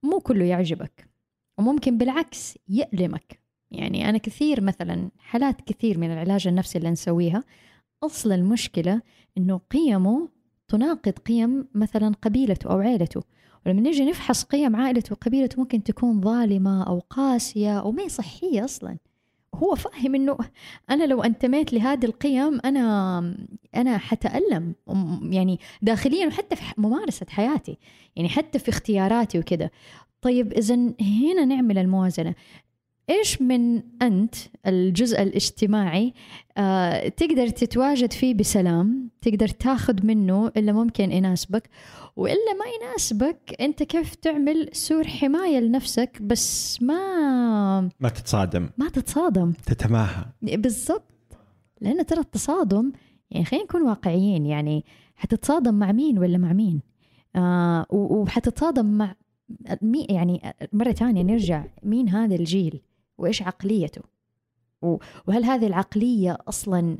[0.02, 1.07] مو كله يعجبك.
[1.58, 3.40] وممكن بالعكس يألمك.
[3.70, 7.44] يعني أنا كثير مثلا حالات كثير من العلاج النفسي اللي نسويها
[8.02, 9.02] أصل المشكلة
[9.38, 10.28] إنه قيمه
[10.68, 13.22] تناقض قيم مثلا قبيلته أو عائلته
[13.66, 18.64] ولما نيجي نفحص قيم عائلته وقبيلته ممكن تكون ظالمة أو قاسية أو ما هي صحية
[18.64, 18.98] أصلا.
[19.54, 20.38] هو فاهم إنه
[20.90, 23.18] أنا لو أنتميت لهذه القيم أنا
[23.76, 24.74] أنا حتألم.
[25.22, 27.78] يعني داخليا وحتى في ممارسة حياتي.
[28.16, 29.70] يعني حتى في اختياراتي وكده.
[30.20, 32.34] طيب إذا هنا نعمل الموازنة.
[33.10, 34.34] إيش من أنت
[34.66, 36.14] الجزء الاجتماعي
[36.58, 41.70] آه تقدر تتواجد فيه بسلام تقدر تاخذ منه اللي ممكن يناسبك
[42.16, 48.68] وإلا ما يناسبك أنت كيف تعمل سور حماية لنفسك بس ما ما تتصادم.
[48.78, 49.52] ما تتصادم.
[49.52, 50.24] تتماهى.
[50.42, 51.12] بالضبط.
[51.80, 52.92] لأن ترى التصادم
[53.30, 54.84] يعني خلينا نكون واقعيين يعني
[55.16, 56.80] حتتصادم مع مين ولا مع مين؟
[57.36, 59.14] آه وحتتصادم مع
[59.82, 62.80] مي يعني مرة ثانية نرجع مين هذا الجيل؟
[63.18, 64.02] وإيش عقليته؟
[65.26, 66.96] وهل هذه العقلية أصلا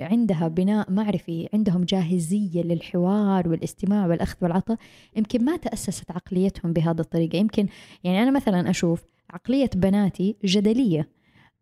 [0.00, 4.78] عندها بناء معرفي عندهم جاهزية للحوار والاستماع والأخذ والعطاء؟
[5.16, 7.36] يمكن ما تأسست عقليتهم بهذه الطريقة.
[7.36, 7.66] يمكن
[8.04, 11.08] يعني أنا مثلا أشوف عقلية بناتي جدلية.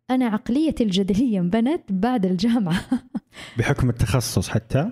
[0.09, 2.81] أنا عقليتي الجدلية انبنت بعد الجامعة.
[3.57, 4.91] بحكم التخصص حتى؟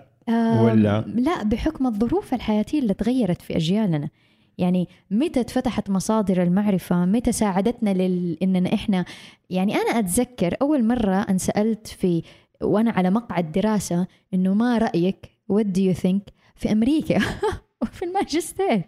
[0.62, 4.10] ولا؟ لا بحكم الظروف الحياتية اللي تغيرت في أجيالنا.
[4.58, 8.38] يعني متى اتفتحت مصادر المعرفة؟ متى ساعدتنا لل...
[8.44, 9.06] إننا إحنا
[9.50, 12.24] يعني أنا أتذكر أول مرة انسألت في
[12.62, 16.34] وأنا على مقعد دراسة إنه ما رأيك؟ What do you think?
[16.56, 17.22] في أمريكا
[17.82, 18.82] وفي الماجستير.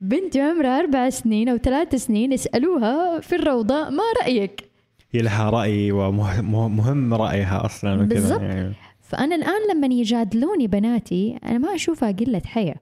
[0.00, 4.70] بنتي عمرها أربع سنين أو ثلاث سنين يسألوها في الروضة ما رأيك؟
[5.10, 8.40] هي لها رأي ومهم رأيها أصلا وكذا بالضبط.
[8.40, 8.74] يعني.
[9.00, 12.76] فأنا الآن لما يجادلوني بناتي أنا ما أشوفها قلة حياة.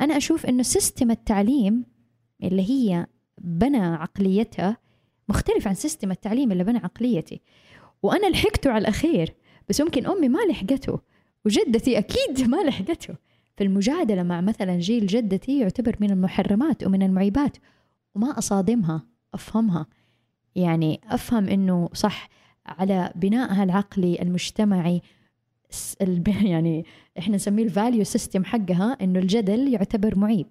[0.00, 1.84] أنا أشوف إنه system التعليم
[2.42, 3.06] اللي هي
[3.38, 4.76] بنى عقليتها
[5.28, 7.40] مختلف عن system التعليم اللي بنى عقليتي.
[8.02, 9.34] وأنا لحقته على الأخير
[9.68, 11.00] بس ممكن أمي ما لحقته
[11.44, 13.14] وجدتي أكيد ما لحقته.
[13.56, 17.56] فالمجادلة مع مثلا جيل جدتي يعتبر من المحرمات ومن المعيبات
[18.14, 19.86] وما أصادمها أفهمها.
[20.54, 22.28] يعني أفهم إنه صح
[22.66, 25.02] على بنائها العقلي المجتمعي
[26.42, 26.84] يعني
[27.18, 30.46] إحنا نسميه ال value system حقها إنه الجدل يعتبر معيب.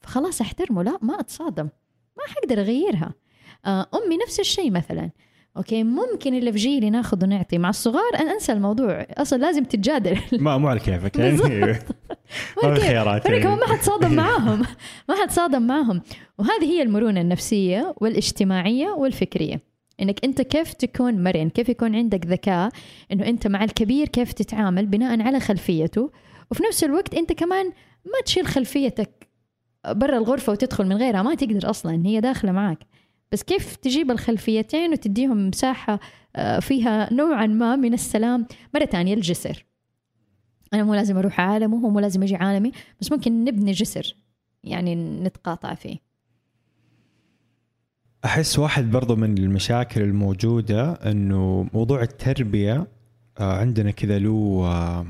[0.00, 0.82] فخلاص أحترمه.
[0.82, 1.68] لا ما أتصادم.
[2.18, 3.14] ما حقدر أغيرها.
[3.66, 5.10] آه أمي نفس الشيء مثلا.
[5.56, 7.58] okay ممكن اللي في جيلي ناخذ ونعطي.
[7.58, 9.06] مع الصغار أنا أنسى الموضوع.
[9.10, 10.18] أصلا لازم تتجادل.
[10.44, 11.16] ما مو على كيفك.
[11.18, 11.36] يعني.
[12.64, 13.38] ما؟ خيارات فانا.
[13.38, 14.62] كمان ما حتصادم معاهم.
[15.08, 16.02] ما حتصادم معاهم.
[16.38, 19.69] وهذه هي المرونة النفسية والإجتماعية والفكرية.
[20.00, 22.70] إنك أنت كيف تكون مرن كيف يكون عندك ذكاء
[23.12, 26.10] إنه أنت مع الكبير كيف تتعامل بناء على خلفيته.
[26.50, 27.66] وفي نفس الوقت أنت كمان
[28.04, 29.28] ما تشيل خلفيتك
[29.88, 32.78] برا الغرفة وتدخل من غيرها ما تقدر أصلا هي داخلة معك.
[33.32, 36.00] بس كيف تجيب الخلفيتين وتديهم مساحة
[36.36, 39.66] آه، فيها نوعا ما من السلام مرة ثانية الجسر.
[40.74, 44.16] أنا مو لازم أروح عالم وهو مو لازم يجي عالمي بس ممكن نبني جسر
[44.64, 46.09] يعني نتقاطع فيه.
[48.24, 52.86] أحس واحد برضو من المشاكل الموجودة إنه موضوع التربية
[53.38, 55.06] آه، عندنا كذا له آه،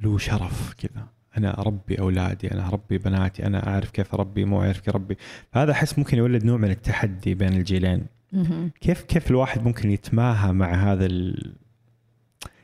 [0.00, 1.06] له شرف كذا
[1.38, 5.16] أنا أربي أولادي أنا أربي بناتي أنا أعرف كيف أربي مو أعرف كيف أربي
[5.52, 8.06] فهذا أحس ممكن يولد نوع من التحدي بين الجيلين.
[8.80, 11.54] كيف كيف الواحد ممكن يتماهى مع هذا ال...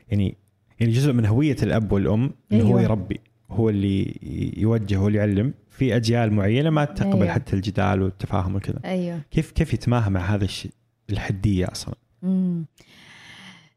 [0.09, 0.35] يعني
[0.79, 2.81] يعني جزء من هوية الأب والأم إنه هو أيوة.
[2.81, 3.19] يربي
[3.51, 4.19] هو اللي
[4.57, 7.33] يوجه هو اللي يعلم في أجيال معينة ما تقبل أيوة.
[7.33, 8.79] حتى الجدال والتفاهم وكذا.
[8.85, 9.21] أيوه.
[9.31, 10.71] كيف كيف يتماهى مع هذا الشيء
[11.09, 12.65] الحدية أصلا؟ مم.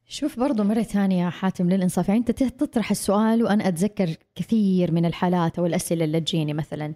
[0.06, 2.08] شوف برضو مرة ثانية حاتم للإنصاف.
[2.08, 6.94] يعني أنت تطرح السؤال وأنا أتذكر كثير من الحالات أو الأسئلة اللي تجيني مثلا.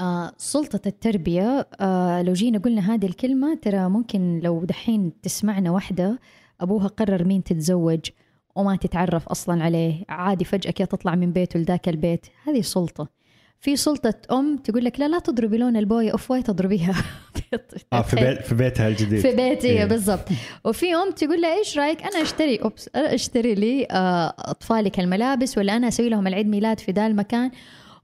[0.00, 6.20] آه سلطة التربية آه لو جينا قلنا هذه الكلمة ترى ممكن لو دحين تسمعنا واحدة
[6.60, 8.00] أبوها قرر مين تتزوج
[8.56, 12.26] وما تتعرف أصلا عليه عادي فجأة كده تطلع من بيته لذاك البيت.
[12.44, 13.21] هذه سلطة.
[13.62, 16.94] في سلطة أم تقول لك لا لا تضربي لون البوية أوف وايت تضربيها.
[17.92, 19.20] آه في بيت في بيتها الجديد.
[19.20, 19.84] في بيتي إيه.
[19.84, 20.28] بالضبط.
[20.64, 25.58] وفي أم تقول لها إيش رأيك؟ أنا أشتري أوبس أنا أشتري لي آه، أطفالك الملابس
[25.58, 27.50] ولا أنا أسوي لهم العيد ميلاد في ذا المكان.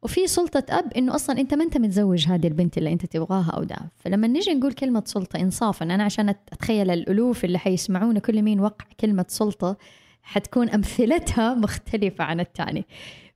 [0.03, 3.65] وفي سلطة أب إنه أصلا أنت ما أنت متزوج هذه البنت اللي أنت تبغاها أو
[3.65, 8.61] ده فلما نيجي نقول كلمة سلطة إنصافا أنا عشان أتخيل الألوف اللي حيسمعونا كل مين
[8.61, 9.77] وقع كلمة سلطة
[10.23, 12.85] حتكون أمثلتها مختلفة عن الثاني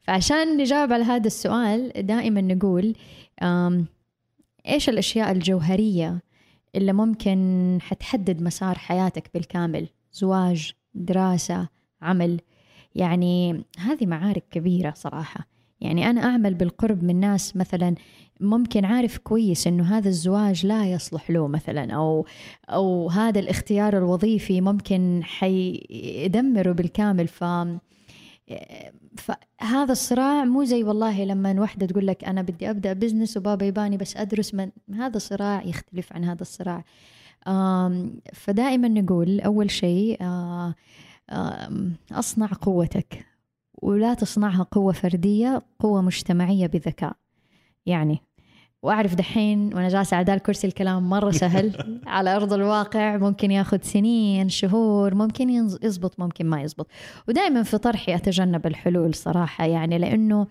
[0.03, 2.95] فعشان نجاوب على هذا السؤال دائما نقول
[3.43, 3.87] آم،
[4.69, 6.23] إيش الأشياء الجوهرية
[6.75, 11.69] اللي ممكن حتحدد مسار حياتك بالكامل؟ زواج دراسة
[12.03, 12.41] عمل.
[12.95, 15.47] يعني هذه معارك كبيرة صراحة.
[15.81, 17.95] يعني أنا أعمل بالقرب من ناس مثلا
[18.41, 22.27] ممكن عارف كويس إنه هذا الزواج لا يصلح له مثلا أو
[22.69, 27.29] أو هذا الاختيار الوظيفي ممكن حيدمره بالكامل.
[27.29, 27.45] ف
[29.17, 33.97] فهذا الصراع مو زي والله لما وحدة تقول لك أنا بدي أبدأ بزنس وبابا يباني
[33.97, 36.85] بس أدرس من هذا صراع يختلف عن هذا الصراع.
[38.33, 40.19] فدائما نقول أول شيء
[42.13, 43.27] أصنع قوتك.
[43.83, 47.17] ولا تصنعها قوة فردية قوة مجتمعية بذكاء.
[47.87, 48.21] يعني
[48.83, 51.73] وأعرف دحين وأنا جالسة على ذا الكرسي الكلام مرة سهل.
[52.07, 55.51] على أرض الواقع ممكن ياخذ سنين شهور ممكن
[55.83, 56.87] يزبط ممكن ما يزبط.
[57.29, 60.47] ودائما في طرحي أتجنب الحلول صراحة يعني لأنه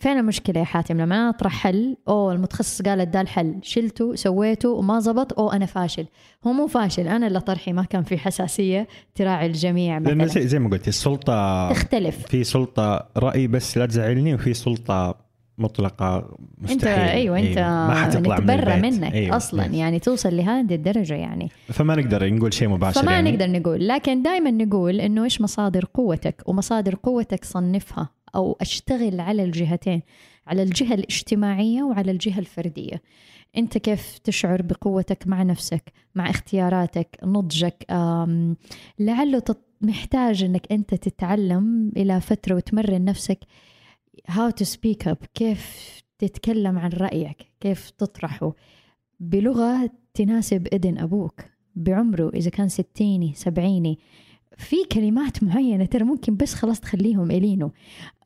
[0.00, 4.68] فين المشكلة يا حاتم؟ لما أنا أطرح حل أوه المتخصص قالت ده الحل شلته سويته
[4.68, 6.06] وما زبط أوه أنا فاشل.
[6.46, 10.42] هو مو فاشل أنا اللي طرحي ما كان في حساسية تراعي الجميع لأنه مثلا.
[10.42, 12.26] زي, زي ما قلت السلطة تختلف.
[12.26, 15.31] في سلطة رأي بس لا تزعلني وفي سلطة
[15.62, 18.80] مطلقة مستحيل انت أيوه أنت ما حتطلع من نتبرى.
[18.80, 19.36] منك أيوة.
[19.36, 19.74] أصلا يس.
[19.74, 23.32] يعني توصل لهذه الدرجة يعني فما نقدر نقول شيء مباشر فما يعني.
[23.32, 29.44] نقدر نقول لكن دائما نقول إنه إيش مصادر قوتك ومصادر قوتك صنفها أو أشتغل على
[29.44, 30.02] الجهتين
[30.46, 33.02] على الجهة الاجتماعية وعلى الجهة الفردية
[33.56, 37.86] أنت كيف تشعر بقوتك مع نفسك مع اختياراتك نضجك
[38.98, 39.42] لعله
[39.80, 43.38] محتاج إنك أنت تتعلم إلى فترة وتمرن نفسك
[44.28, 48.54] how to speak up كيف تتكلم عن رأيك كيف تطرحه.
[49.20, 51.40] بلغة تناسب إذن أبوك
[51.74, 53.98] بعمره إذا كان ستيني سبعيني.
[54.58, 57.70] في كلمات معينة ترى ممكن بس خلاص تخليهم إلينو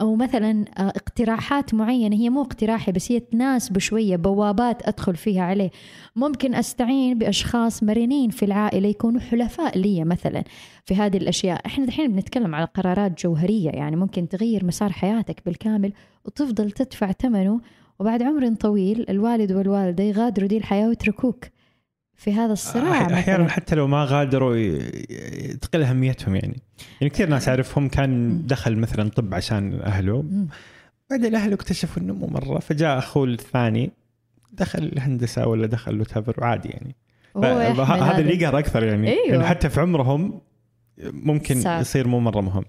[0.00, 5.42] أو مثلا آه، اقتراحات معينة هي مو اقتراحي بس هي تناسب شوية بوابات أدخل فيها
[5.42, 5.70] عليه.
[6.16, 10.44] ممكن أستعين بأشخاص مرنين في العائلة يكونوا حلفاء لي مثلا
[10.84, 11.66] في هذه الأشياء.
[11.66, 15.92] إحنا الحين بنتكلم على قرارات جوهرية يعني ممكن تغير مسار حياتك بالكامل
[16.24, 17.60] وتفضل تدفع ثمنه
[17.98, 21.44] وبعد عمر طويل الوالد والوالدة يغادروا دي الحياة ويتركوك.
[22.16, 23.48] في هذا الصراع أحيانا مثلاً.
[23.48, 24.78] حتى لو ما غادروا
[25.60, 26.56] تقل أهميتهم يعني
[27.00, 30.24] يعني كثير ناس أعرفهم كان دخل مثلا طب عشان أهله.
[31.10, 33.90] بعدين اهله اكتشفوا إنه مو مرة فجاء أخوه الثاني
[34.52, 36.94] دخل هندسه ولا دخل وتافر وعادي يعني
[37.36, 39.16] هذا اللي يقهر أكثر يعني.
[39.28, 40.40] يعني حتى في عمرهم
[41.02, 41.80] ممكن صعب.
[41.80, 42.64] يصير مو مرة مهم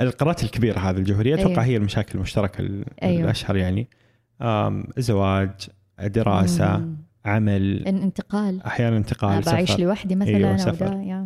[0.00, 1.64] القرارات الكبيرة هذه الجوهرية أتوقع أيوة.
[1.64, 3.24] هي المشاكل المشتركة ال- أيوة.
[3.24, 3.88] الأشهر يعني
[4.98, 5.50] زواج
[6.04, 6.96] دراسه مم.
[7.24, 8.62] عمل إن انتقال.
[8.62, 9.80] أحيانا انتقال أنا بعيش سفر.
[9.82, 10.88] لوحدي مثلا أيوة، أو سفر.
[10.88, 11.24] ده يا.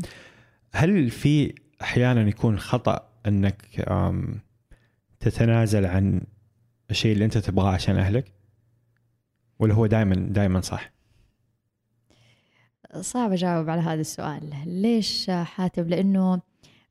[0.73, 3.85] هل في أحيانا يكون خطأ إنك
[5.21, 6.21] تتنازل عن
[6.91, 8.33] الشيء اللي أنت تبغاه عشان أهلك؟
[9.59, 10.93] ولا هو دائما دائما صح؟
[13.01, 14.51] صعب أجاوب على هذا السؤال.
[14.67, 16.41] ليش حاتب؟ لأنه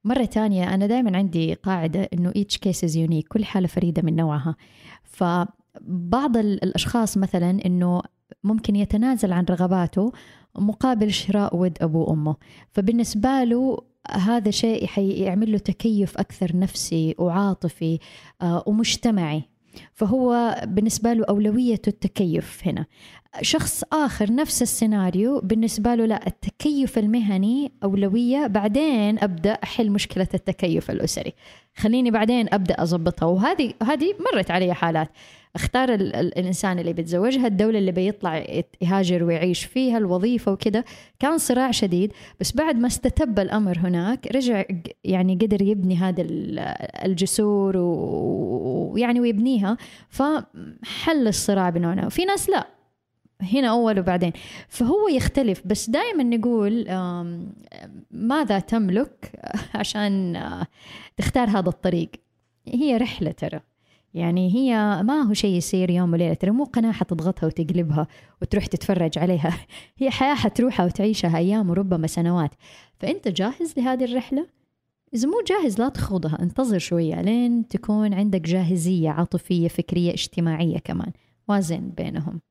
[0.04, 4.16] مرة تانية أنا دائما عندي قاعدة أنه each case is unique كل حالة فريدة من
[4.16, 4.56] نوعها.
[5.04, 8.01] فبعض ال- الأشخاص مثلا أنه
[8.43, 10.11] ممكن يتنازل عن رغباته
[10.55, 12.36] مقابل شراء ود أبوه وأمه
[12.71, 13.77] فبالنسبة له
[14.11, 17.99] هذا شيء حيعمل له تكيف أكثر نفسي وعاطفي
[18.41, 19.43] آه، ومجتمعي.
[19.93, 22.86] فهو بالنسبة له أولويته التكيف هنا.
[23.41, 28.47] شخص آخر نفس السيناريو بالنسبة له لا التكيف المهني أولوية.
[28.47, 31.34] بعدين أبدأ أحل مشكلة التكيف الأسري.
[31.75, 33.25] خليني بعدين أبدأ أضبطها.
[33.25, 35.09] وهذه هذه مرت علي حالات.
[35.56, 38.45] اختار ال- ال- الإنسان اللي بيتزوجها الدولة اللي بيطلع
[38.82, 40.86] يهاجر ويعيش فيها الوظيفة وكده.
[41.20, 44.64] كان صراع شديد بس بعد ما استتب الأمر هناك رجع
[45.04, 46.60] يعني قدر يبني هذا ال-
[47.06, 49.78] الجسور ويعني ويبنيها.
[50.10, 52.06] فحل الصراع بيننا.
[52.06, 52.68] وفي ناس لا
[53.41, 54.32] هنا أول وبعدين.
[54.70, 55.62] فهو يختلف.
[55.66, 56.86] بس دائما نقول
[58.12, 59.32] ماذا تملك
[59.76, 60.68] عشان آه،
[61.18, 62.10] تختار هذا الطريق؟
[62.68, 63.60] هي رحلة ترى.
[64.14, 68.07] يعني هي ما هو شيء يصير يوم وليلة ترى مو قناة حتضغطها وتقلبها
[68.41, 69.57] وتروح تتفرج عليها.
[69.97, 72.51] هي حياة حتروحها وتعيشها أيام وربما سنوات.
[72.99, 74.47] فأنت جاهز لهذه الرحلة؟
[75.14, 81.11] إذا مو جاهز لا تخوضها انتظر شوية لين تكون عندك جاهزية عاطفية فكرية اجتماعية كمان.
[81.47, 82.41] وازن بينهم.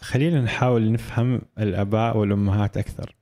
[0.00, 3.16] خلينا نحاول نفهم الآباء والأمهات أكثر.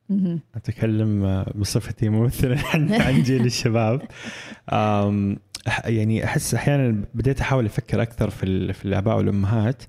[0.55, 4.03] أتكلم بصفتي ممثلا عن عن جيل الشباب.
[5.85, 9.83] يعني أحس أحيانا بديت أحاول أفكر أكثر في في الآباء والأمهات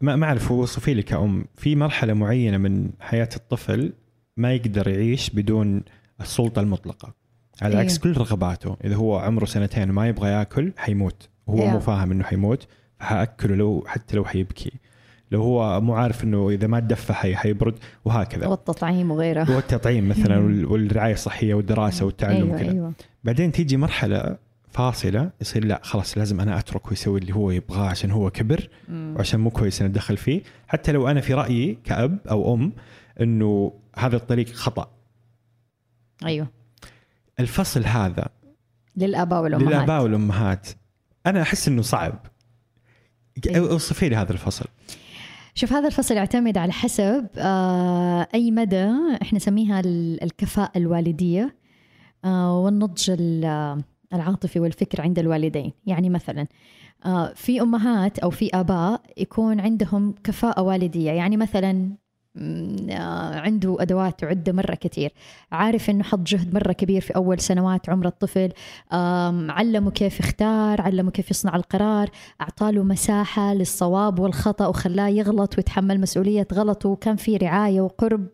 [0.00, 1.44] ما ما أعرف وصفي لي كأم.
[1.56, 3.92] في مرحلة معينة من حياة الطفل
[4.36, 5.82] ما يقدر يعيش بدون
[6.20, 7.14] السلطة المطلقة.
[7.62, 8.14] على عكس أيوه.
[8.14, 8.76] كل رغباته.
[8.84, 11.28] إذا هو عمره سنتين وما يبغى ياكل حيموت.
[11.46, 11.72] وهو أيوه.
[11.72, 12.68] مو فاهم إنه حيموت
[12.98, 14.72] فحأكله لو حتى لو حيبكي.
[15.30, 18.46] لو هو مو عارف إنه إذا ما تدفى حي حيبرد وهكذا.
[18.46, 19.56] والتطعيم وغيره.
[19.56, 22.70] والتطعيم مثلا وال- والرعاية الصحية والدراسة والتعلم أيوه وكذا.
[22.72, 22.92] أيوه.
[23.24, 24.36] بعدين تيجي مرحلة
[24.70, 29.14] فاصلة يصير لا خلاص لازم أنا اترك ويسوي اللي هو يبغاه عشان هو كبر مم.
[29.16, 30.42] وعشان مو كويس ان اتدخل فيه.
[30.68, 32.72] حتى لو أنا في رأيي كأب أو أم
[33.20, 34.90] إنه هذا الطريق خطأ.
[36.24, 36.46] أيوه.
[37.40, 38.28] الفصل هذا
[38.96, 39.68] للآباء والأمهات.
[39.74, 40.68] للآباء والأمهات
[41.26, 42.18] أنا أحس إنه صعب.
[43.46, 43.70] أيوة.
[43.70, 44.64] أوصفي لي هذا الفصل.
[45.54, 48.90] شوف هذا الفصل يعتمد على حسب آه أي مدى
[49.22, 51.56] إحنا نسميها ال- الكفاءة الوالدية
[52.24, 53.82] آه والنضج ال-
[54.12, 55.72] العاطفي والفكر عند الوالدين.
[55.86, 56.46] يعني مثلا
[57.06, 61.10] آه في أمهات أو في آباء يكون عندهم كفاءة والدية.
[61.10, 61.96] يعني مثلا آه،
[62.36, 65.12] عنده أدوات وعده مرة كثير.
[65.52, 68.52] عارف إنه حط جهد مرة كبير في أول سنوات عمر الطفل.
[68.92, 72.10] آم، علمه كيف يختار علمه كيف يصنع القرار
[72.40, 76.88] أعطاله مساحة للصواب والخطأ وخلاه يغلط ويتحمل مسؤولية غلطه.
[76.88, 78.26] وكان في رعاية وقرب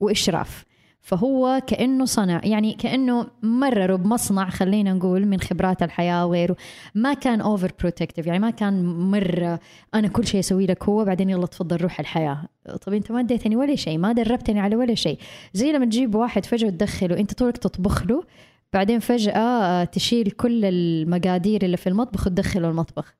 [0.00, 0.64] وإشراف.
[1.04, 6.56] فهو كأنه صنع يعني كأنه مرروا بمصنع خلينا نقول من خبرات الحياة وغيره.
[6.94, 9.60] ما كان over protective يعني ما كان مره
[9.94, 12.48] أنا كل شيء أسوي لك هو بعدين يلا تفضل روح الحياة.
[12.86, 15.18] طب أنت ما اديتني ولا شيء ما دربتني على ولا شيء.
[15.52, 18.24] زي لما تجيب واحد فجأة تدخله أنت طولك تطبخ له
[18.72, 23.14] بعدين فجأة تشيل كل المقادير اللي في المطبخ وتدخله المطبخ.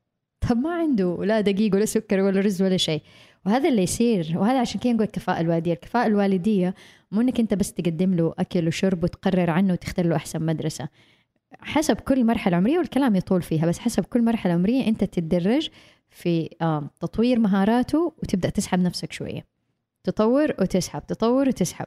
[0.49, 3.03] طب ما عنده لا دقيق ولا سكر ولا رز ولا شيء.
[3.47, 5.73] وهذا اللي يصير وهذا عشان كذا نقول الكفاءة الوالدية.
[5.73, 6.75] الكفاءة الوالدية
[7.15, 10.89] مو إنك أنت بس تقدم له أكل وشرب وتقرر عنه وتختار له أحسن مدرسة.
[11.61, 15.69] حسب كل مرحلة عمرية والكلام يطول فيها بس حسب كل مرحلة عمرية أنت تتدرج
[16.11, 19.45] في آه تطوير مهاراته وتبدأ تسحب نفسك شوية.
[20.05, 21.87] تطور وتسحب تطور وتسحب.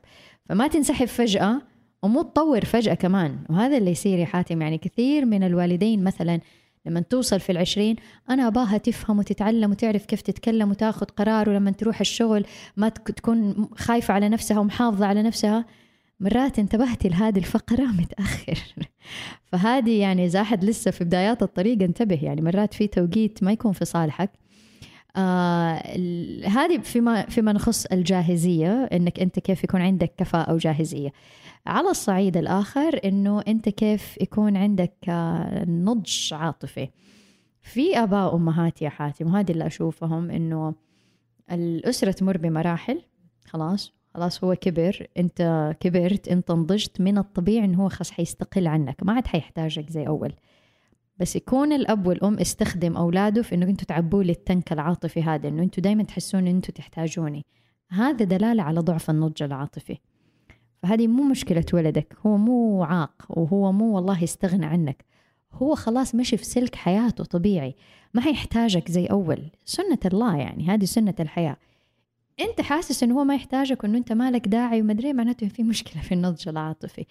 [0.49, 1.61] فما تنسحب فجأة
[2.03, 3.39] ومو تطور فجأة كمان.
[3.49, 6.39] وهذا اللي يصير يا حاتم يعني كثير من الوالدين مثلا
[6.88, 7.95] لما توصل في العشرين
[8.29, 12.45] أنا أباها تفهم وتتعلم وتعرف كيف تتكلم وتاخذ قرار ولما تروح الشغل
[12.77, 15.65] ما تكون خايفة على نفسها ومحافظة على نفسها.
[16.19, 18.59] مرات انتبهتي لهذه الفقرة متأخر.
[19.45, 23.71] فهذه يعني إذا أحد لسه في بدايات الطريق انتبه يعني مرات في توقيت ما يكون
[23.71, 24.29] في صالحك.
[25.15, 25.83] آه
[26.45, 31.13] هذه فيما فيما نخص الجاهزية إنك أنت كيف يكون عندك كفاءة وجاهزية.
[31.68, 36.89] على الصعيد الآخر إنه أنت كيف يكون عندك آه، نضج عاطفي.
[37.61, 40.76] في آباء وأمهات يا حاتم وهذه اللي أشوفهم إنه
[41.51, 43.01] الأسرة تمر بمراحل.
[43.45, 49.03] خلاص خلاص هو كبر أنت كبرت انت نضجت من الطبيعي إنه هو خلاص حيستقل عنك.
[49.03, 50.34] ما عاد حيحتاجك زي أول.
[51.18, 55.63] بس يكون الأب والأم استخدم أولاده في إنه أنتوا تعبوا لي التنك العاطفي هذا إنه
[55.63, 57.45] أنتوا دائما تحسون ان أنتوا تحتاجوني.
[57.89, 59.97] هذا دلالة على ضعف النضج العاطفي.
[60.88, 65.05] فهذه مو مشكلة ولدك هو مو عاق وهو مو والله يستغنى عنك.
[65.53, 67.75] هو خلاص مشي في سلك حياته طبيعي
[68.13, 69.51] ما حيحتاجك زي أول.
[69.65, 71.57] سنة الله يعني هذه سنة الحياة.
[72.39, 76.13] أنت حاسس انه هو ما يحتاجك وإنه أنت مالك داعي ومدري معناته في مشكلة في
[76.13, 77.05] النضج العاطفي.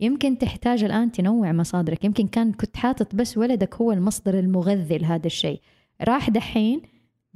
[0.00, 5.26] يمكن تحتاج الآن تنوع مصادرك يمكن كان كنت حاطط بس ولدك هو المصدر المغذي لهذا
[5.26, 5.60] الشيء.
[6.02, 6.82] راح دحين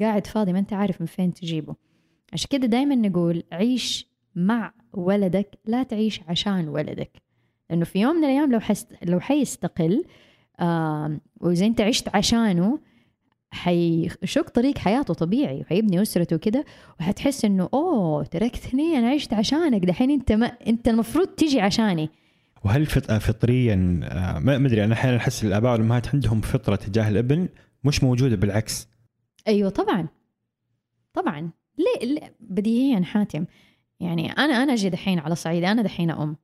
[0.00, 1.74] قاعد فاضي ما أنت عارف من فين تجيبه.
[2.32, 7.10] عشان كده دائما نقول عيش مع ولدك لا تعيش عشان ولدك.
[7.70, 10.04] لأنه في يوم من الأيام لو حست لو حيستقل
[10.60, 12.78] آه وإذا أنت عشت عشانه
[13.50, 16.64] حيشق طريق حياته طبيعي وحيبني أسرته كده
[17.00, 19.84] وحتحس إنه أوه تركتني أنا عشت عشانك.
[19.84, 22.10] دحين أنت ما أنت المفروض تيجي عشاني.
[22.64, 27.48] وهل فطريا آه، ما أدري أنا أحيانا أحس الآباء والأمهات عندهم فطرة تجاه الابن
[27.84, 28.88] مش موجودة بالعكس.
[29.48, 30.08] أيوه طبعا.
[31.14, 31.50] طبعا.
[31.78, 33.44] ليه, ليه؟ بديهيا حاتم.
[34.02, 36.36] يعني أنا أنا أجي دحين على صعيدي أنا دحين أم.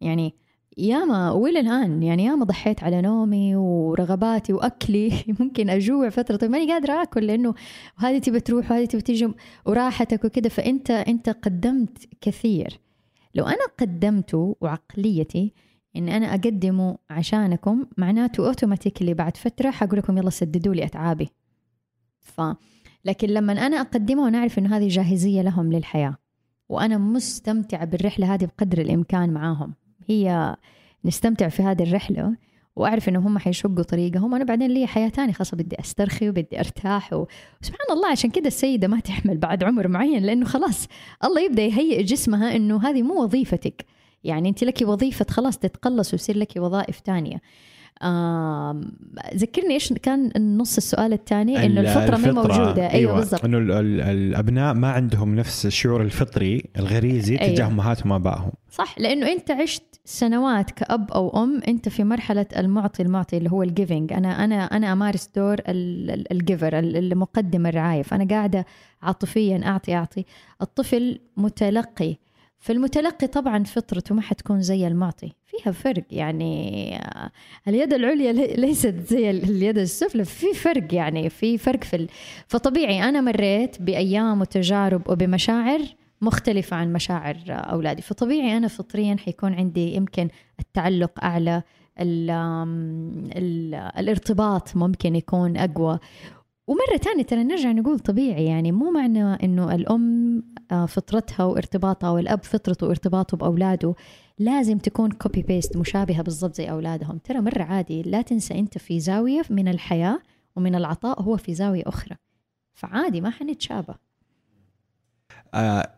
[0.00, 0.34] يعني
[0.78, 5.12] ياما وإلى الآن يعني ياما ضحيت على نومي ورغباتي وأكلي.
[5.40, 7.54] ممكن أجوع فترة طيب ماني قادرة آكل لأنه
[7.96, 9.32] هذه تبي تروح وهذه تبي تيجي
[9.66, 12.80] وراحتك وكذا فأنت أنت قدمت كثير.
[13.34, 15.52] لو أنا قدمته وعقليتي
[15.96, 21.28] إن أنا أقدمه عشانكم معناته اوتوماتيكلي بعد فترة حقول لكم يلا سددوا لي أتعابي.
[22.20, 22.40] ف
[23.04, 26.21] لكن لما أنا أقدمه وأنا أعرف إنه هذه جاهزية لهم للحياة.
[26.72, 29.74] وأنا مستمتعة بالرحلة هذه بقدر الإمكان معاهم.
[30.06, 30.56] هي
[31.04, 32.36] نستمتع في هذه الرحلة
[32.76, 37.12] وأعرف إنه هم حيشقوا طريقهم أنا بعدين لي حياة ثانية خاصة بدي أسترخي وبدي أرتاح
[37.12, 37.26] و...
[37.62, 40.88] وسبحان الله عشان كذا السيدة ما تحمل بعد عمر معين لأنه خلاص
[41.24, 43.84] الله يبدأ يهيئ جسمها إنه هذه مو وظيفتك.
[44.24, 47.40] يعني أنت لك وظيفة خلاص تتقلص ويصير لك وظائف ثانية
[49.36, 52.32] ذكرني إيش كان نص السؤال الثاني؟ إنه الفطرة, الفطرة.
[52.32, 52.82] ما موجودة.
[52.82, 53.44] أيوه, أيوة بالضبط.
[53.44, 53.58] إنه
[54.10, 57.54] الأبناء ما عندهم نفس الشعور الفطري الغريزي أيوة.
[57.54, 58.52] تجاه امهاتهم وآبائهم.
[58.70, 63.62] صح لأنه أنت عشت سنوات كأب أو أم أنت في مرحلة المعطي المعطي اللي هو
[63.62, 68.02] ال giving أنا أنا أنا أمارس دور ال giver المقدم الرعاية.
[68.02, 68.66] فأنا قاعدة
[69.02, 70.24] عاطفيا أعطي أعطي.
[70.62, 72.16] الطفل متلقي
[72.62, 75.32] فالمتلقي طبعا فطرته ما حتكون زي المعطي.
[75.46, 76.98] فيها فرق يعني
[77.68, 82.08] اليد العليا ليست زي اليد السفلى في فرق يعني في فرق في ال...
[82.46, 85.80] فطبيعي أنا مريت بأيام وتجارب وبمشاعر
[86.20, 88.02] مختلفة عن مشاعر أولادي.
[88.02, 90.28] فطبيعي أنا فطريا حيكون عندي يمكن
[90.60, 91.62] التعلق أعلى
[92.00, 92.30] ال
[93.36, 95.98] ال الارتباط ممكن يكون أقوى.
[96.66, 102.44] ومرة تانية ترى نرجع نقول طبيعي يعني مو معنى إنه الأم آه، فطرتها وارتباطها والأب
[102.44, 103.94] فطرته وارتباطه بأولاده
[104.38, 107.18] لازم تكون copy paste مشابهة بالضبط زي أولادهم.
[107.18, 110.20] ترى مرة عادي لا تنسى أنت في زاوية من الحياة
[110.56, 112.16] ومن العطاء هو في زاوية أخرى.
[112.74, 113.94] فعادي ما حنتشابه.
[115.54, 115.90] آه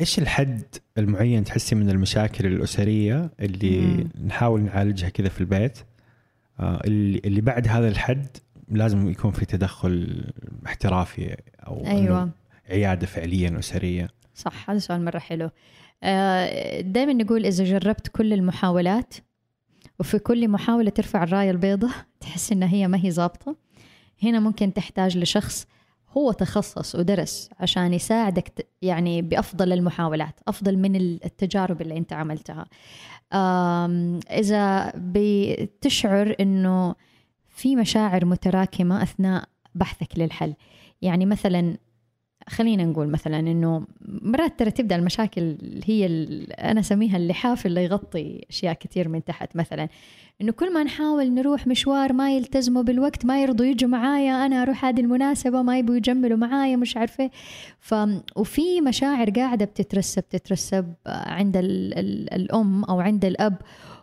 [0.00, 0.62] إيش الحد
[0.98, 4.08] المعين تحسي من المشاكل الأسرية اللي مم.
[4.26, 5.78] نحاول نعالجها كذا في البيت؟
[6.60, 8.26] آه اللي بعد هذا الحد
[8.68, 10.24] لازم يكون في تدخل
[10.66, 11.36] احترافي
[11.66, 12.30] أو أيوه.
[12.70, 15.50] عيادة فعليا اسريه صح هذا سؤال مرة حلو.
[16.92, 19.14] دائما نقول إذا جربت كل المحاولات
[20.00, 21.90] وفي كل محاولة ترفع الراية البيضاء
[22.20, 23.56] تحس إنها هي ما هي ظابطة
[24.22, 25.66] هنا ممكن تحتاج لشخص
[26.16, 32.66] هو تخصص ودرس عشان يساعدك يعني بأفضل المحاولات أفضل من التجارب اللي أنت عملتها.
[34.30, 36.94] إذا بتشعر أنه
[37.56, 40.54] في مشاعر متراكمة أثناء بحثك للحل.
[41.02, 41.76] يعني مثلا
[42.48, 46.06] خلينا نقول مثلا إنه مرات ترى تبدأ المشاكل هي
[46.58, 49.56] أنا أسميها اللحاف اللي يغطي أشياء كثير من تحت.
[49.56, 49.88] مثلا
[50.40, 54.84] إنه كل ما نحاول نروح مشوار ما يلتزموا بالوقت ما يرضوا يجوا معايا أنا أروح
[54.84, 57.30] هذه المناسبة ما يبوا يجملوا معايا مش عارفة.
[57.78, 57.94] ف
[58.36, 61.98] وفي مشاعر قاعدة بتترسب تترسب عند ال...
[61.98, 62.34] ال...
[62.34, 63.56] الأم أو عند الأب.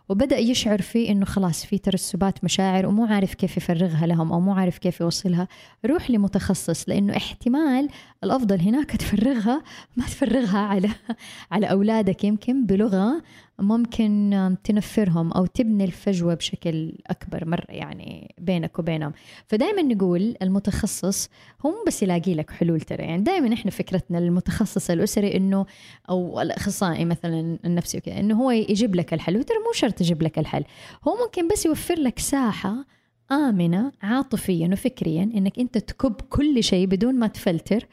[0.08, 4.54] وبدأ يشعر فيه إنه خلاص في ترسبات مشاعر ومو عارف كيف يفرغها لهم أو مو
[4.54, 5.48] عارف كيف يوصلها.
[5.86, 7.88] روح لمتخصص لأنه احتمال
[8.24, 9.62] الأفضل هناك تفرغها
[9.96, 10.88] ما تفرغها على
[11.52, 13.22] على أولادك يمكن بلغة
[13.58, 19.12] ممكن تنفرهم أو تبني الفجوة بشكل أكبر مرة يعني بينك وبينهم.
[19.46, 21.28] فدائما نقول المتخصص
[21.66, 23.02] هو مو بس يلاقي لك حلول ترى.
[23.02, 25.66] يعني دائما إحنا فكرتنا المتخصص الأسري إنه
[26.10, 29.36] أو الأخصائي مثلا النفسي وكذا إنه هو يجيب لك الحل.
[29.36, 30.64] وترى مو شرط يجيب لك الحل.
[31.08, 32.84] هو ممكن بس يوفر لك ساحة
[33.32, 37.86] آمنة عاطفيا وفكريا إنك أنت تكب كل شيء بدون ما تفلتر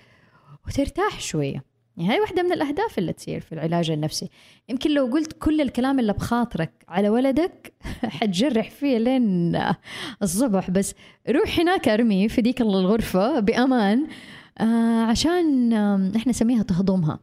[0.68, 1.71] وترتاح شوية.
[2.02, 4.30] يعني هاي واحدة من الأهداف اللي تصير في العلاج النفسي.
[4.70, 7.74] يمكن لو قلت كل الكلام اللي بخاطرك على ولدك
[8.18, 9.60] حتجرح فيه لين
[10.24, 10.96] الصبح بس
[11.30, 14.08] روح هناك ارميه في ديك الغرفة بأمان
[14.58, 15.74] آه عشان
[16.16, 17.20] إحنا نسميها تهضمها.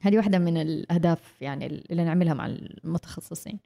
[0.00, 3.58] هذه واحدة من الأهداف يعني اللي نعملها مع المتخصصين.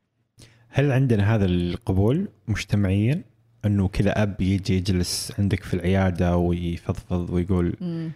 [0.68, 3.22] هل عندنا هذا القبول مجتمعيا؟
[3.64, 8.08] إنه كذا أب يجي يجلس عندك في العيادة ويفضفض ويقول م.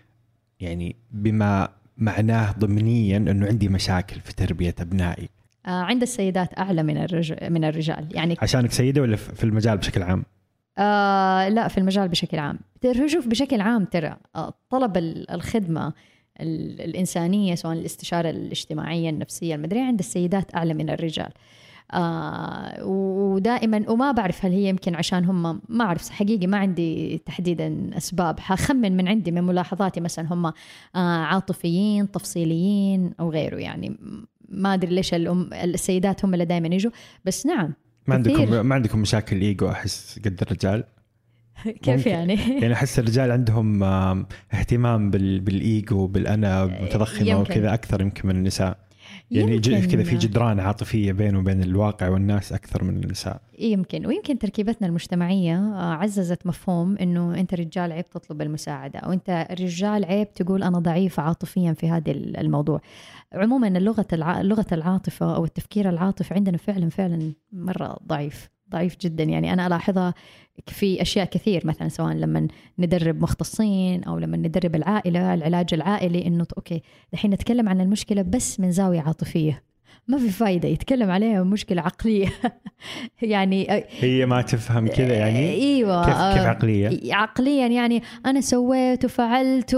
[0.61, 5.29] يعني بما معناه ضمنيا إنه عندي مشاكل في تربية أبنائي.
[5.67, 8.09] آه عند السيدات أعلى من الرجال من الرجال.
[8.11, 10.25] يعني عشانك سيدة ولا في المجال بشكل عام؟
[10.79, 12.59] آه لا في المجال بشكل عام.
[13.07, 14.97] شوف بشكل عام ترى آه، طلب
[15.31, 15.93] الخدمة
[16.41, 21.31] الإنسانية سواء الاستشارة الاجتماعية النفسية المدري عند السيدات أعلى من الرجال.
[21.95, 27.91] آه ودائما وما بعرف هل هي يمكن عشان هم ما أعرف حقيقي ما عندي تحديدا
[27.97, 28.41] أسباب.
[28.41, 30.53] حخمن من عندي من ملاحظاتي مثلا هم آه
[30.95, 33.57] عاطفيين تفصيليين أو غيره.
[33.57, 33.97] يعني
[34.49, 36.93] ما أدري ليش الأم السيدات هم اللي دائما يجوا.
[37.25, 37.75] بس نعم
[38.07, 40.85] ما عندكم ما عندكم مشاكل إيجو أحس قد الرجال؟
[41.83, 43.83] كيف يعني؟ يعني أحس الرجال عندهم
[44.53, 48.79] اهتمام بالإيجو بالأنا متضخمة وكذا أكثر يمكن من النساء.
[49.33, 53.41] يعني كذا في جدران عاطفية بينه وبين الواقع والناس أكثر من النساء.
[53.59, 54.07] يمكن.
[54.07, 60.05] ويمكن تركيبتنا المجتمعية آه، عززت مفهوم إنه أنت رجال عيب تطلب المساعدة أو أنت رجال
[60.05, 62.81] عيب تقول أنا ضعيف عاطفيا في هذا الموضوع.
[63.33, 64.41] عموما اللغة الع...
[64.43, 69.25] لغة العاطفة أو التفكير العاطفي عندنا فعلا فعلا مرة ضعيف ضعيف جدا.
[69.25, 70.15] يعني أنا ألاحظها
[70.67, 72.49] في أشياء كثير مثلا سواء لما
[72.79, 76.83] ندرب مختصين أو لما ندرب العائلة العلاج العائلي إنه okay
[77.15, 79.63] الحين نتكلم عن المشكلة بس من زاوية عاطفية.
[80.09, 82.29] ما في فايدة يتكلم عليها مشكلة عقلية.
[83.23, 89.75] يعني هي ما تفهم كذا يعني؟ إيوه كيف كيف عقلية؟ عقليا يعني أنا سويت وفعلت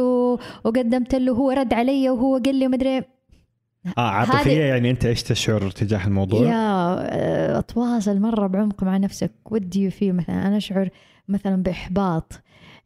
[0.64, 3.02] وقدمت له هو رد علي وهو قال لي مدري
[3.98, 9.32] آه عاطفية يعني أنت إيش تشعر تجاه الموضوع؟ يا آه، أتواصل مرة بعمق مع نفسك.
[9.50, 10.88] ودي فيه مثلا أنا أشعر
[11.28, 12.32] مثلا بإحباط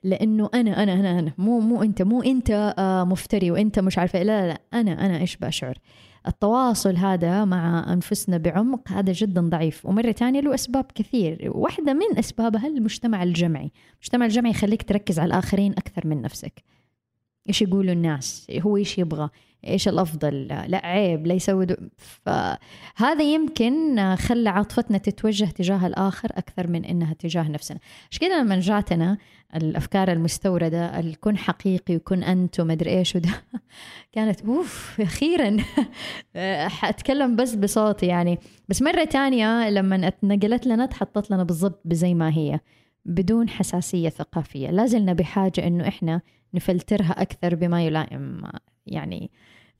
[0.02, 4.22] لأنه أنا أنا أنا أنا مو مو أنت مو أنت آه، مفتري وأنت مش عارفة
[4.22, 5.78] لا لا أنا أنا إيش بشعر؟
[6.26, 9.86] التواصل هذا مع أنفسنا بعمق هذا جدا ضعيف.
[9.86, 11.50] ومرة ثانية له أسباب كثير.
[11.54, 13.72] واحدة من أسبابها المجتمع الجمعي.
[13.94, 16.64] المجتمع الجمعي يخليك تركز على الآخرين أكثر من نفسك.
[17.48, 19.30] إيش يقولوا الناس؟ هو إيش يبغى؟
[19.66, 26.84] إيش الأفضل؟ لا عيب لا يسوي فهذا يمكن خلى عاطفتنا تتوجه تجاه الآخر أكثر من
[26.84, 27.78] إنها تجاه نفسنا.
[28.10, 29.18] عشان كذا لما جاتنا
[29.56, 33.30] الأفكار المستوردة؟ الكن حقيقي وكن انت وما أدري إيش وده
[34.12, 35.56] كانت أوف أخيرا
[36.78, 38.38] حاتكلم بس بصوتي يعني.
[38.68, 42.60] بس مرة تانية لما اتنقلت لنا تحطت لنا بالضبط بزي ما هي
[43.04, 44.70] بدون حساسية ثقافية.
[44.70, 46.20] لازلنا بحاجة إنه إحنا
[46.54, 48.42] نفلترها أكثر بما يلائم
[48.86, 49.30] يعني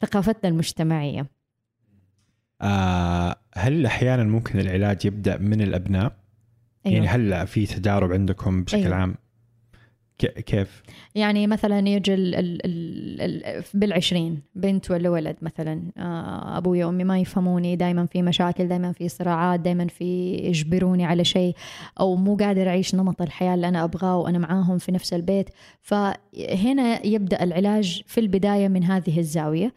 [0.00, 1.26] ثقافتنا المجتمعية
[2.60, 6.16] آه هل أحيانا ممكن العلاج يبدأ من الأبناء
[6.86, 6.96] أيوة.
[6.96, 8.94] يعني هل في تجارب عندكم بشكل أيوة.
[8.94, 9.14] عام
[10.26, 10.82] كيف؟
[11.14, 12.60] يعني مثلا يجي ال ال
[13.20, 18.92] ال بالعشرين بنت ولا ولد مثلا آه، أبوي وأمي ما يفهموني دائما في مشاكل دائما
[18.92, 21.54] في صراعات دائما في يجبروني على شيء
[22.00, 25.48] أو مو قادر أعيش نمط الحياة اللي أنا أبغاه وأنا معاهم في نفس البيت
[25.82, 29.72] فهنا يبدأ العلاج في البداية من هذه الزاوية أم،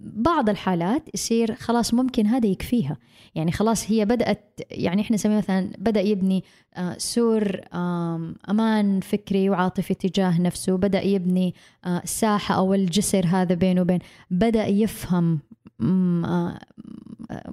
[0.00, 2.96] بعض الحالات يصير خلاص ممكن هذا يكفيها.
[3.34, 6.44] يعني خلاص هي بدأت يعني إحنا نسميه مثلا بدأ يبني
[6.76, 7.60] آه، سور
[8.50, 11.54] أمان فكري وعاطفي تجاه نفسه بدأ يبني
[11.84, 13.98] آه، ساحة أو الجسر هذا بينه وبين
[14.30, 15.38] بدأ يفهم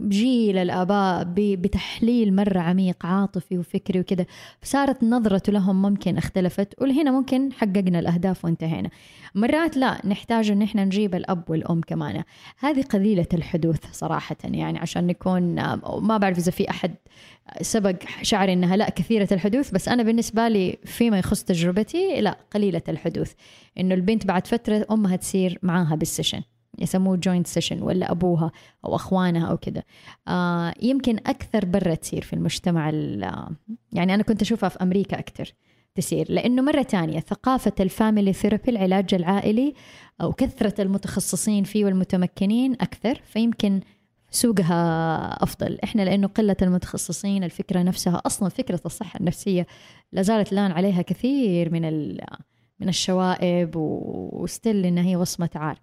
[0.02, 4.26] جيل الآباء بتحليل مرة عميق عاطفي وفكري وكذا.
[4.62, 8.90] فصارت نظرته لهم ممكن اختلفت ولهنا ممكن حققنا الأهداف وانتهينا.
[9.36, 12.24] مرات لا نحتاج إن إحنا نجيب الأب والأم كمان.
[12.60, 15.56] هذه قليلة الحدوث صراحة يعني عشان نكون
[16.02, 16.96] ما بعرف إذا في أحد
[17.62, 22.82] سبق شعر إنها لا كثيرة الحدوث بس أنا بالنسبة لي فيما يخص تجربتي لا قليلة
[22.90, 23.34] الحدوث.
[23.80, 26.42] إنه البنت بعد فترة أمها تصير معاها بالسيشن
[26.80, 28.52] يسموه joint session ولا أبوها
[28.86, 29.84] أو أخوانها أو كذا.
[30.28, 33.48] آه يمكن أكثر برا تصير في المجتمع ال-
[33.94, 35.54] يعني أنا كنت أشوفها في أمريكا أكثر
[35.96, 39.74] تسير لأنه مرة تانية ثقافة ال family therapy العلاج العائلي
[40.22, 43.82] أو كثرة المتخصصين فيه والمتمكنين أكثر فيمكن
[44.32, 45.80] سوقها أفضل.
[45.84, 49.68] إحنا لأنه قلة المتخصصين الفكرة نفسها أصلا فكرة الصحة النفسية
[50.12, 51.82] لا زالت الآن عليها كثير من
[52.80, 55.80] من الشوائب وستيل إنها هي وصمة عار.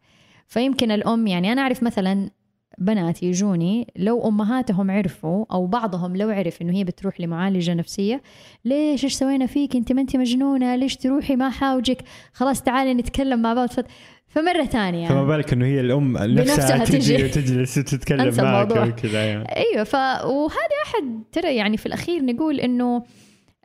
[0.53, 2.31] فيمكن الأم يعني أنا أعرف مثلا
[2.79, 8.23] بنات يجوني لو أمهاتهم عرفوا أو بعضهم لو عرف إنه هي بتروح لمعالجة نفسية
[8.65, 12.03] ليش؟ إيش سوينا فيك؟ أنت ما أنت مجنونة؟ ليش تروحي؟ ما حاوجك.
[12.33, 13.69] خلاص تعالي نتكلم مع بعض.
[13.69, 13.87] فت-
[14.27, 15.09] فمرة ثانية.
[15.09, 17.25] فما بالك إنه هي الأم نفسها تجي.
[17.25, 18.71] وتجلس وتتكلم معك.
[18.71, 19.57] وكذا يعني.
[19.57, 19.95] أيوه ف
[20.25, 23.03] وهذا أحد ترى يعني في الأخير نقول إنه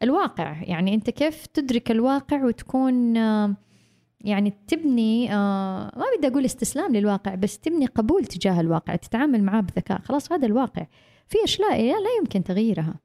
[0.04, 3.56] الواقع يعني أنت كيف تدرك الواقع وتكون آه،
[4.28, 9.62] يعني تبني آه، ما بدي أقول استسلام للواقع بس تبني قبول تجاه الواقع تتعامل معاه
[9.62, 10.02] بذكاء.
[10.02, 10.86] خلاص هذا الواقع.
[11.28, 12.96] في أشياء لا يمكن تغييرها.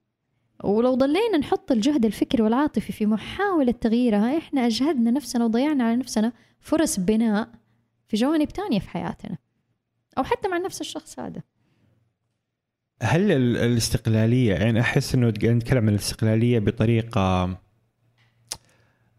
[0.64, 6.32] ولو ضلينا نحط الجهد الفكري والعاطفي في محاولة تغييرها إحنا أجهدنا نفسنا وضيعنا على نفسنا
[6.60, 7.48] فرص بناء
[8.08, 9.38] في جوانب تانية في حياتنا.
[10.18, 11.42] أو حتى مع نفس الشخص هذا.
[13.02, 17.56] هل ال- الاستقلالية يعني أحس إنه نتكلم عن الاستقلالية بطريقة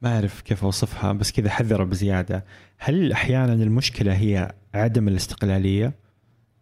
[0.03, 2.45] ما أعرف كيف أوصفها بس كذا حذره بزيادة.
[2.77, 5.93] هل أحيانا المشكلة هي عدم الاستقلالية؟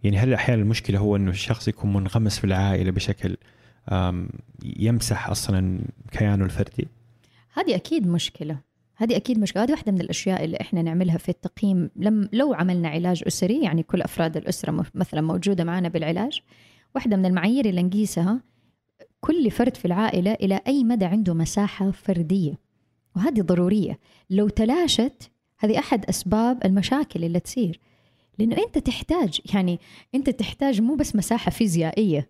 [0.04, 3.38] يعني هل أحيانا المشكلة هو إنه الشخص يكون منغمس في العائلة بشكل
[4.64, 5.80] يمسح أصلا
[6.12, 6.88] كيانه الفردي؟
[7.54, 8.60] هذه أكيد مشكلة.
[8.96, 9.64] هذه أكيد مشكلة.
[9.64, 11.90] هذه واحدة من الأشياء اللي إحنا نعملها في التقييم.
[11.96, 16.42] لم لو عملنا علاج أسري يعني كل أفراد الأسرة مثلا موجودة معنا بالعلاج
[16.96, 18.42] واحدة من المعايير اللي نقيسها
[19.22, 22.71] كل فرد في العائلة إلى أي مدى عنده مساحة فردية.
[23.16, 24.00] وهذه ضرورية.
[24.30, 27.80] لو تلاشت هذه أحد أسباب المشاكل اللي تصير.
[28.40, 29.80] لأنه أنت تحتاج يعني
[30.16, 32.30] أنت تحتاج مو بس مساحة فيزيائية.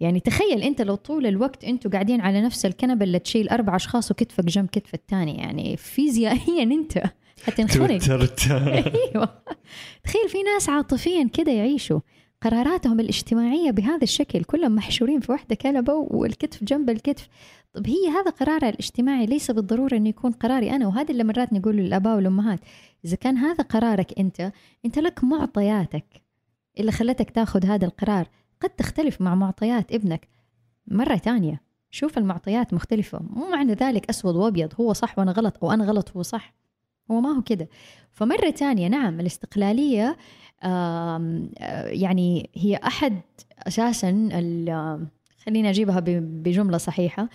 [0.00, 4.10] يعني تخيل أنت لو طول الوقت أنتوا قاعدين على نفس الكنبة اللي تشيل أربع أشخاص
[4.10, 5.36] وكتفك جنب كتف الثاني.
[5.36, 7.02] يعني فيزيائيا أنت
[7.44, 8.50] حتنخنق توترت.
[8.50, 9.42] أيوه.
[10.04, 12.00] تخيل في ناس عاطفيا كده يعيشوا.
[12.42, 17.28] قراراتهم الاجتماعية بهذا الشكل كلهم محشورين في واحدة كنبة والكتف جنب الكتف.
[17.74, 21.76] طب هي هذا قرارها الاجتماعي ليس بالضرورة إنه يكون قراري أنا؟ وهذا اللي مرات نقول
[21.76, 22.60] للآباء والأمهات
[23.04, 24.52] إذا كان هذا قرارك أنت
[24.84, 26.04] أنت لك معطياتك
[26.78, 28.28] اللي خلتك تاخذ هذا القرار.
[28.60, 30.28] قد تختلف مع معطيات ابنك
[30.86, 33.20] مرة تانية شوف المعطيات مختلفة.
[33.30, 36.54] مو معنى ذلك أسود وأبيض هو صح وأنا غلط أو أنا غلط هو صح.
[37.10, 37.68] هو ما هو كده.
[38.12, 40.16] فمرة تانية نعم الاستقلالية
[41.86, 43.20] يعني هي أحد
[43.66, 44.10] أساسا
[45.46, 47.28] خليني أجيبها بجملة صحيحة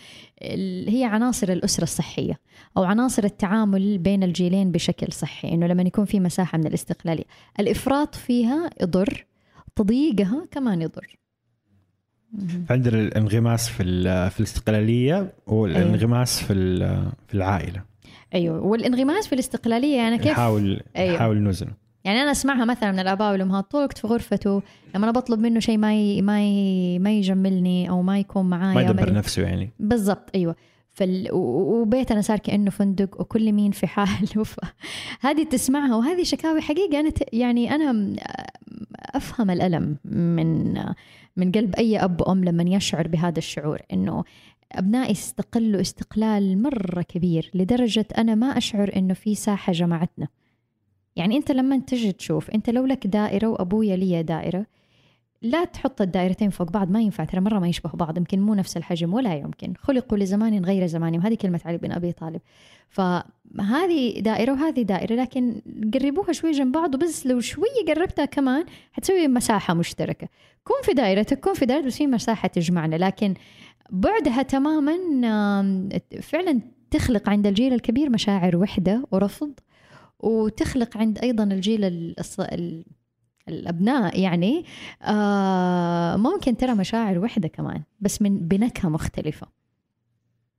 [0.88, 2.40] هي عناصر الأسرة الصحية
[2.78, 7.24] أو عناصر التعامل بين الجيلين بشكل صحي إنه لما يكون في مساحة من الاستقلالية.
[7.60, 9.26] الإفراط فيها يضر
[9.76, 11.18] تضييقها كمان يضر.
[12.70, 13.84] عندنا الانغماس في
[14.30, 17.84] في الاستقلالية والانغماس في ال- في العائلة.
[18.34, 21.16] أيوه والانغماس في الاستقلالية يعني كيف؟ نحاول أيوة.
[21.16, 21.87] نحاول نوزنه.
[22.08, 24.62] يعني أنا أسمعها مثلا من الأباء والامهات طول الوقت في غرفته.
[24.96, 26.22] لما أنا بطلب منه شيء ما ي...
[26.22, 27.00] ما ي...
[27.00, 29.72] ما يجملني أو ما يكون معايا ما يدبر نفسه يعني.
[29.80, 30.56] بالضبط أيوه.
[30.92, 31.28] فال...
[31.32, 34.44] وبيتنا صار كأنه فندق وكل مين في حاله.
[34.44, 34.60] ف...
[35.22, 37.34] هذه تسمعها وهذه شكاوي حقيقه أنا ت...
[37.34, 38.16] يعني أنا
[39.06, 40.74] أفهم الألم من
[41.38, 44.24] من قلب أي أب وأم لما يشعر بهذا الشعور إنه
[44.72, 50.28] أبنائي استقلوا استقلال مرة كبير لدرجة أنا ما أشعر إنه في ساحة جمعتنا.
[51.18, 54.66] يعني أنت لما تجي تشوف أنت لو لك دائرة وأبويا لي دائرة
[55.42, 58.78] لا تحط الدائرتين فوق بعض ما ينفع ترى مرة ما يشبه بعض يمكن مو نفس
[58.78, 59.74] الحجم ولا يمكن.
[59.78, 62.42] خلقوا لزمان غير زمانهم هذه كلمة علي بن أبي طالب.
[62.90, 65.62] فهذه دائرة وهذه دائرة لكن
[65.94, 70.28] قربوها شوي جنب بعض وبس لو شوي قربتها كمان حتسوي مساحة مشتركة.
[70.64, 73.34] كون في دائرتك كون في دائرتك بس في مساحة تجمعنا لكن
[73.90, 74.94] بعدها تماما
[76.22, 76.62] فعلا
[76.92, 79.52] تخلق عند الجيل الكبير مشاعر وحدة ورفض.
[80.20, 82.86] وتخلق عند أيضا الجيل الص- ال-
[83.50, 84.66] الأبناء يعني
[85.04, 89.48] آه ممكن ترى مشاعر وحدة كمان بس من بنكهة مختلفة.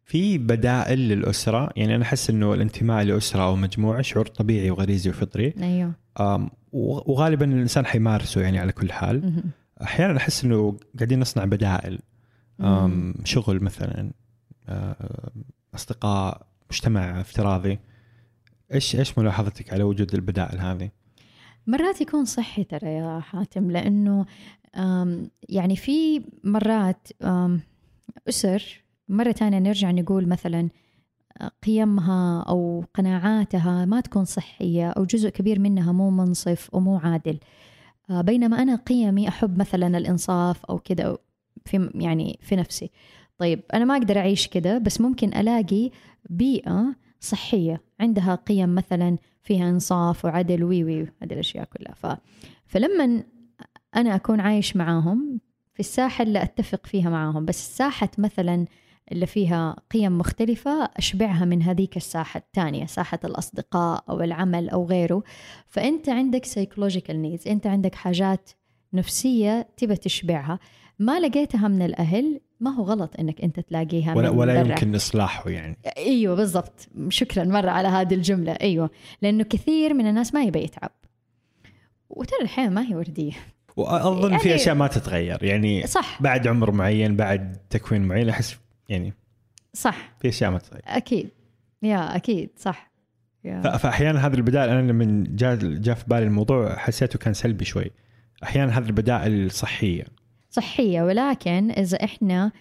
[0.05, 5.55] في بدائل للأسرة يعني أنا أحس إنه الانتماء لأسرة أو مجموعة شعور طبيعي وغريزي وفطري.
[5.63, 5.93] أيوه.
[6.73, 9.43] وغالبا الإنسان حيمارسه يعني على كل حال.
[9.83, 11.99] أحيانا أحس إنه قاعدين نصنع بدائل.
[13.25, 14.13] شغل مثلا
[14.69, 15.31] آه،
[15.75, 17.79] أصدقاء مجتمع افتراضي.
[18.75, 20.91] إيش إيش ملاحظتك على وجود البدائل هذه؟
[21.67, 24.27] مرات يكون صحي ترى يا حاتم لأنه
[25.49, 27.09] يعني في مرات
[28.29, 30.69] أسر مرة ثانية نرجع نقول مثلا
[31.41, 37.39] آه، قيمها أو قناعاتها ما تكون صحية أو جزء كبير منها مو منصف ومو عادل
[38.11, 41.19] آه، بينما أنا قيمي أحب مثلا الإنصاف أو كذا
[41.65, 42.91] في يعني في نفسي
[43.39, 45.91] طيب أنا ما أقدر أعيش كذا بس ممكن ألاقي
[46.31, 47.81] بيئة صحية.
[48.01, 51.95] عندها قيم مثلا فيها إنصاف وعدل وي وي هذه الأشياء كلها.
[51.95, 52.07] ف...
[52.67, 53.23] فلما
[53.97, 55.41] أنا أكون عايش معاهم
[55.75, 58.67] في الساحة اللي أتفق فيها معاهم بس الساحة مثلا
[59.13, 65.23] اللي فيها قيم مختلفة أشبعها من هذيك الساحة الثانية ساحة الأصدقاء أو العمل أو غيره.
[65.67, 68.51] فأنت عندك psychological needs أنت عندك حاجات
[68.93, 70.59] نفسية تبى تشبعها.
[70.99, 74.69] ما لقيتها من الأهل ما هو غلط أنك أنت تلاقيها ولا من ولا برا.
[74.71, 75.77] يمكن إصلاحه يعني.
[75.97, 76.89] إيوه بالضبط.
[77.09, 78.53] شكرا مرة على هذه الجملة.
[78.53, 78.91] إيوه
[79.23, 80.91] لأنه كثير من الناس ما يبي يتعب.
[82.11, 83.33] وترى الحياة ما هي وردية.
[83.77, 85.45] وأظن في يعني- أشياء ما تتغير.
[85.45, 86.23] يعني صح.
[86.23, 88.57] بعد عمر معين بعد تكوين معين أحس
[88.89, 89.13] يعني
[89.75, 90.13] صح.
[90.21, 90.83] في أشياء ما تتغير.
[90.87, 91.31] أكيد.
[91.83, 92.51] يا أكيد.
[92.57, 92.91] صح.
[93.45, 93.77] يا.
[93.77, 97.91] فاحيانا هذه البدائل أنا لما جاء جاء في بالي الموضوع حسيته كان سلبي شوي.
[98.43, 100.05] أحيانا هذه البدائل صحيه
[100.51, 102.53] صحية ولكن إذا إحنا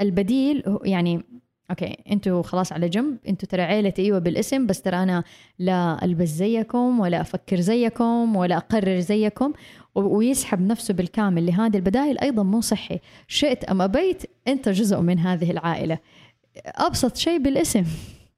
[0.00, 1.22] البديل يعني
[1.70, 5.24] أوكي أنتوا خلاص على جنب أنتوا ترى عيلتي أيوه بالاسم بس ترى أنا
[5.58, 9.52] لا ألبس زيكم ولا أفكر زيكم ولا أقرر زيكم
[9.94, 13.00] ويسحب نفسه بالكامل لهذه البدائل أيضا مو صحي.
[13.28, 15.98] شئت أم أبيت أنت جزء من هذه العائلة.
[16.66, 17.84] أبسط شيء بالاسم.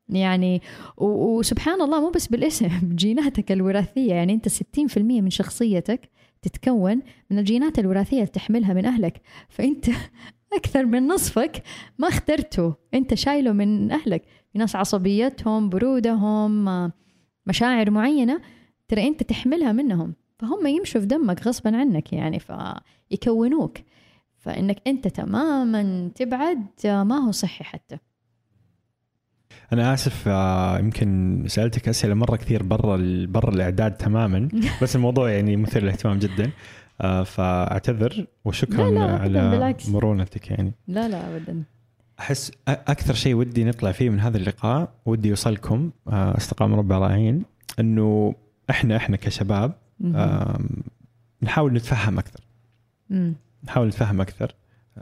[0.08, 0.62] يعني
[0.96, 4.52] وسبحان الله مو بس بالاسم جيناتك الوراثية يعني أنت 60%
[4.98, 6.10] من شخصيتك
[6.42, 9.20] تتكون من الجينات الوراثية اللي تحملها من أهلك.
[9.48, 9.86] فأنت
[10.58, 11.62] أكثر من نصفك
[11.98, 14.22] ما اخترته أنت شايله من أهلك.
[14.52, 16.64] في ناس عصبيتهم برودهم
[17.46, 18.40] مشاعر معينة
[18.88, 20.14] ترى أنت تحملها منهم.
[20.38, 22.38] فهم يمشوا في دمك غصبا عنك يعني
[23.10, 23.78] فيكونوك.
[24.38, 27.98] فإنك أنت تماما تبعد ما هو صحي حتى.
[29.72, 32.96] أنا آسف آه، يمكن سألتك أسئلة مرة كثير برا
[33.28, 34.48] برا الإعداد تماما
[34.82, 36.50] بس الموضوع يعني مثير للاهتمام جدا.
[37.00, 39.88] آه، فأعتذر وشكرا لا، لا، على بالعكس.
[39.88, 40.72] مرونتك يعني.
[40.88, 41.62] لا لا ابدا.
[42.20, 47.42] أحس أكثر شيء ودي نطلع فيه من هذا اللقاء ودي يوصلكم آه، أصدقاء مربع رائعين
[47.80, 48.34] إنه
[48.70, 49.72] إحنا إحنا كشباب
[51.42, 52.40] نحاول نتفهم أكثر.
[53.64, 54.54] نحاول نتفهم أكثر.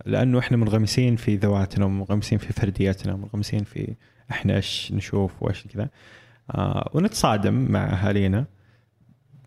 [0.07, 3.94] لأنه إحنا منغمسين في ذواتنا ومنغمسين في فردياتنا ومنغمسين في
[4.30, 5.88] إحنا إيش نشوف وإيش كذا.
[6.51, 8.44] آه ونتصادم مع أهالينا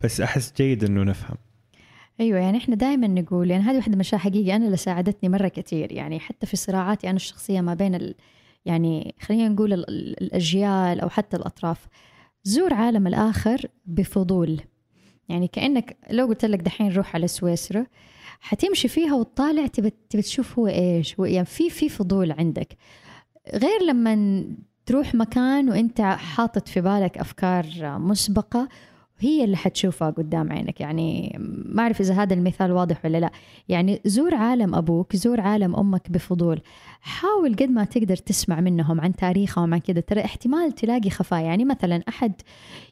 [0.04, 1.38] بس أحس جيد إنه نفهم.
[2.20, 5.48] أيوه يعني إحنا دائما نقول يعني هذه واحدة من الاشياء حقيقه أنا اللي ساعدتني مرة
[5.48, 8.16] كثير يعني حتى في صراعاتي أنا الشخصية ما بين ال
[8.66, 11.88] يعني خلينا نقول ال- ال- الأجيال أو حتى الأطراف.
[12.44, 14.62] زور عالم الآخر بفضول.
[15.30, 17.86] يعني كأنك لو قلت لك دحين روح على سويسرا
[18.42, 21.16] حتمشي فيها وتطالع تبي تشوف هو إيش.
[21.20, 22.78] يعني في في فضول عندك.
[23.54, 24.44] غير لما
[24.86, 27.66] تروح مكان وانت حاطط في بالك أفكار
[28.00, 28.68] مسبقة
[29.22, 30.82] هي اللي حتشوفها قدام عينك.
[30.82, 33.32] يعني ما أعرف إذا هذا المثال واضح ولا لا.
[33.70, 36.62] يعني زور عالم أبوك زور عالم أمك بفضول.
[37.02, 40.00] حاول قد ما تقدر تسمع منهم عن تاريخهم عن كذا.
[40.00, 41.42] ترى احتمال تلاقي خفايا.
[41.42, 42.34] يعني مثلا أحد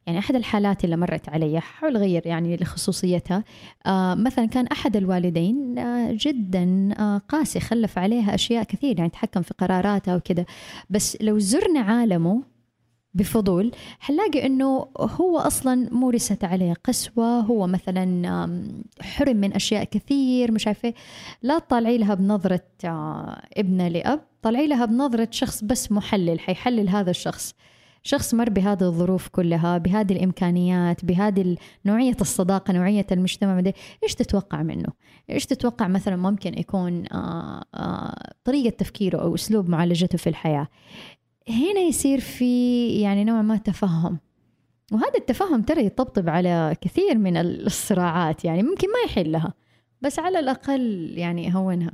[0.07, 3.43] يعني أحد الحالات اللي مرت علي حاول أغير يعني لخصوصيتها.
[3.85, 9.41] آه مثلا كان أحد الوالدين آه جدا آه قاسي خلف عليها أشياء كثير يعني تحكم
[9.41, 10.45] في قراراتها وكذا.
[10.89, 12.43] بس لو زرنا عالمه
[13.19, 18.45] بفضول حنلاقي إنه هو أصلا مورست عليه قسوة هو مثلا
[19.01, 20.93] حرم من أشياء كثير مش عارفة
[21.41, 27.11] لا تطالعي لها بنظرة آه، ابنة لأب طلعي لها بنظرة شخص بس محلل حيحلل هذا
[27.11, 27.53] الشخص.
[28.03, 31.55] شخص مر بهذه الظروف كلها بهذه الإمكانيات بهذه
[31.85, 34.87] نوعية الصداقة نوعية المجتمع مدري إيش تتوقع منه؟
[35.29, 40.67] إيش تتوقع مثلا ممكن يكون آه، آه، طريقة تفكيره أو أسلوب معالجته في الحياة؟
[41.49, 44.19] هنا يصير في يعني نوع ما تفهم.
[44.91, 49.53] وهذا التفهم ترى يطبطب على كثير من الصراعات يعني ممكن ما يحلها
[50.01, 51.91] بس على الأقل يعني يهونها.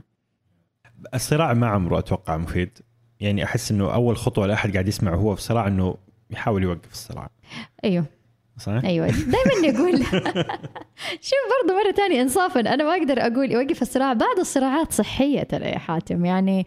[1.14, 2.80] الصراع ما عمره أتوقع مفيد.
[3.20, 5.96] يعني أحس إنه أول خطوة لاحد قاعد يسمع وهو في صراع إنه
[6.32, 7.30] يحاول يوقف الصراع.
[7.84, 8.06] أيوه.
[8.58, 9.08] صح؟ أيوه.
[9.08, 9.98] دائما نقول
[11.28, 14.14] شوف برضه مرة ثانية انصافا أنا ما أقدر أقول يوقف الصراع.
[14.14, 16.66] بعض الصراعات صحية ترى يا حاتم يعني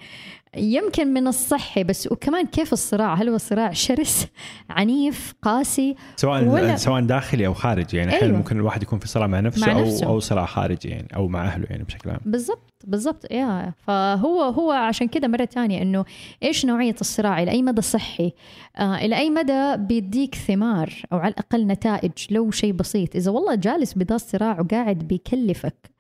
[0.59, 4.27] يمكن من الصحي بس وكمان كيف الصراع؟ هل هو صراع شرس
[4.71, 8.37] عنيف قاسي؟ سواء ولا- سواء داخلي أو خارجي يعني أيوة.
[8.37, 10.07] ممكن الواحد يكون في صراع مع نفسه, مع أو نفسه.
[10.07, 13.73] أو صراع خارجي يعني أو مع أهله يعني بشكل عام؟ بالضبط بالضبط يا.
[13.87, 16.05] فهو هو عشان كده مرة تانية إنه
[16.43, 18.33] إيش نوعية الصراع؟ إلى أي مدى صحي؟
[18.79, 23.55] آه إلى أي مدى بيديك ثمار أو على الأقل نتائج لو شيء بسيط؟ إذا والله
[23.55, 25.98] جالس بدا الصراع وقاعد بيكلفك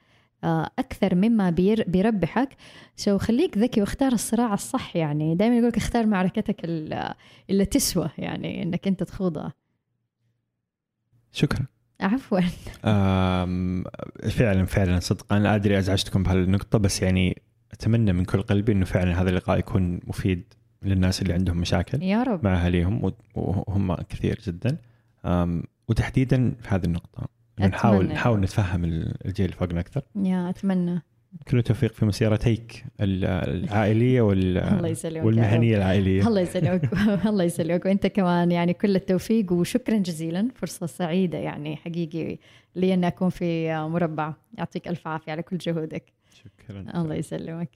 [0.79, 2.49] أكثر مما بير بيربحك.
[2.97, 5.35] so خليك ذكي واختار الصراع الصح يعني.
[5.35, 7.15] دائما يقولك اختار معركتك ال-
[7.51, 9.53] اللي تسوى يعني إنك أنت تخوضها.
[11.33, 11.67] شكرا.
[12.01, 12.41] عفوا.
[14.31, 15.37] فعلا فعلا صدقا.
[15.37, 20.01] أنا أدري أزعجتكم بهالنقطة بس يعني أتمنى من كل قلبي إنه فعلا هذا اللقاء يكون
[20.07, 22.45] مفيد للناس اللي عندهم مشاكل يا رب.
[22.45, 24.77] مع أهاليهم وهم كثير جدا.
[25.89, 27.29] وتحديدا في هذه النقطة.
[27.67, 28.15] نحاول أتمنى.
[28.15, 30.03] نحاول نتفهم الجيل اللي فوقنا أكثر.
[30.25, 31.03] يا أتمنى.
[31.51, 33.25] كل التوفيق في مسيرتيك ال-
[33.65, 34.59] العائلية وال.
[35.27, 36.29] والمهنية العائلية.
[36.29, 36.91] الله يسلمك.
[37.31, 37.85] الله يسلمك.
[37.87, 40.49] وأنت كمان يعني كل التوفيق وشكرا جزيلا.
[40.55, 42.39] فرصة سعيدة يعني حقيقي
[42.77, 44.35] لي أن أكون في مربع.
[44.59, 46.05] يعطيك ألف عافية على كل جهودك.
[46.35, 46.85] شكرا.
[47.03, 47.71] الله يسلمك.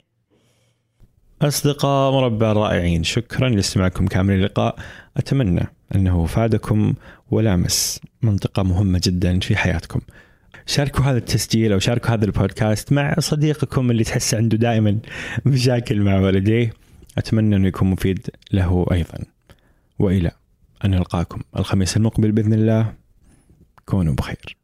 [1.41, 4.75] أصدقاء مربع رائعين شكرا لاستماعكم كامل اللقاء.
[5.17, 5.63] أتمنى
[5.95, 6.93] أنه فادكم
[7.33, 10.01] ولامس منطقة مهمة جدا في حياتكم.
[10.65, 14.99] شاركوا هذا التسجيل أو شاركوا هذا البودكاست مع صديقكم اللي تحس عنده دائما
[15.45, 16.73] مشاكل مع والديه.
[17.17, 19.19] أتمنى أنه يكون مفيد له أيضا.
[19.99, 20.31] وإلى
[20.85, 22.93] أن نلقاكم الخميس المقبل بإذن الله.
[23.85, 24.62] كونوا بخير.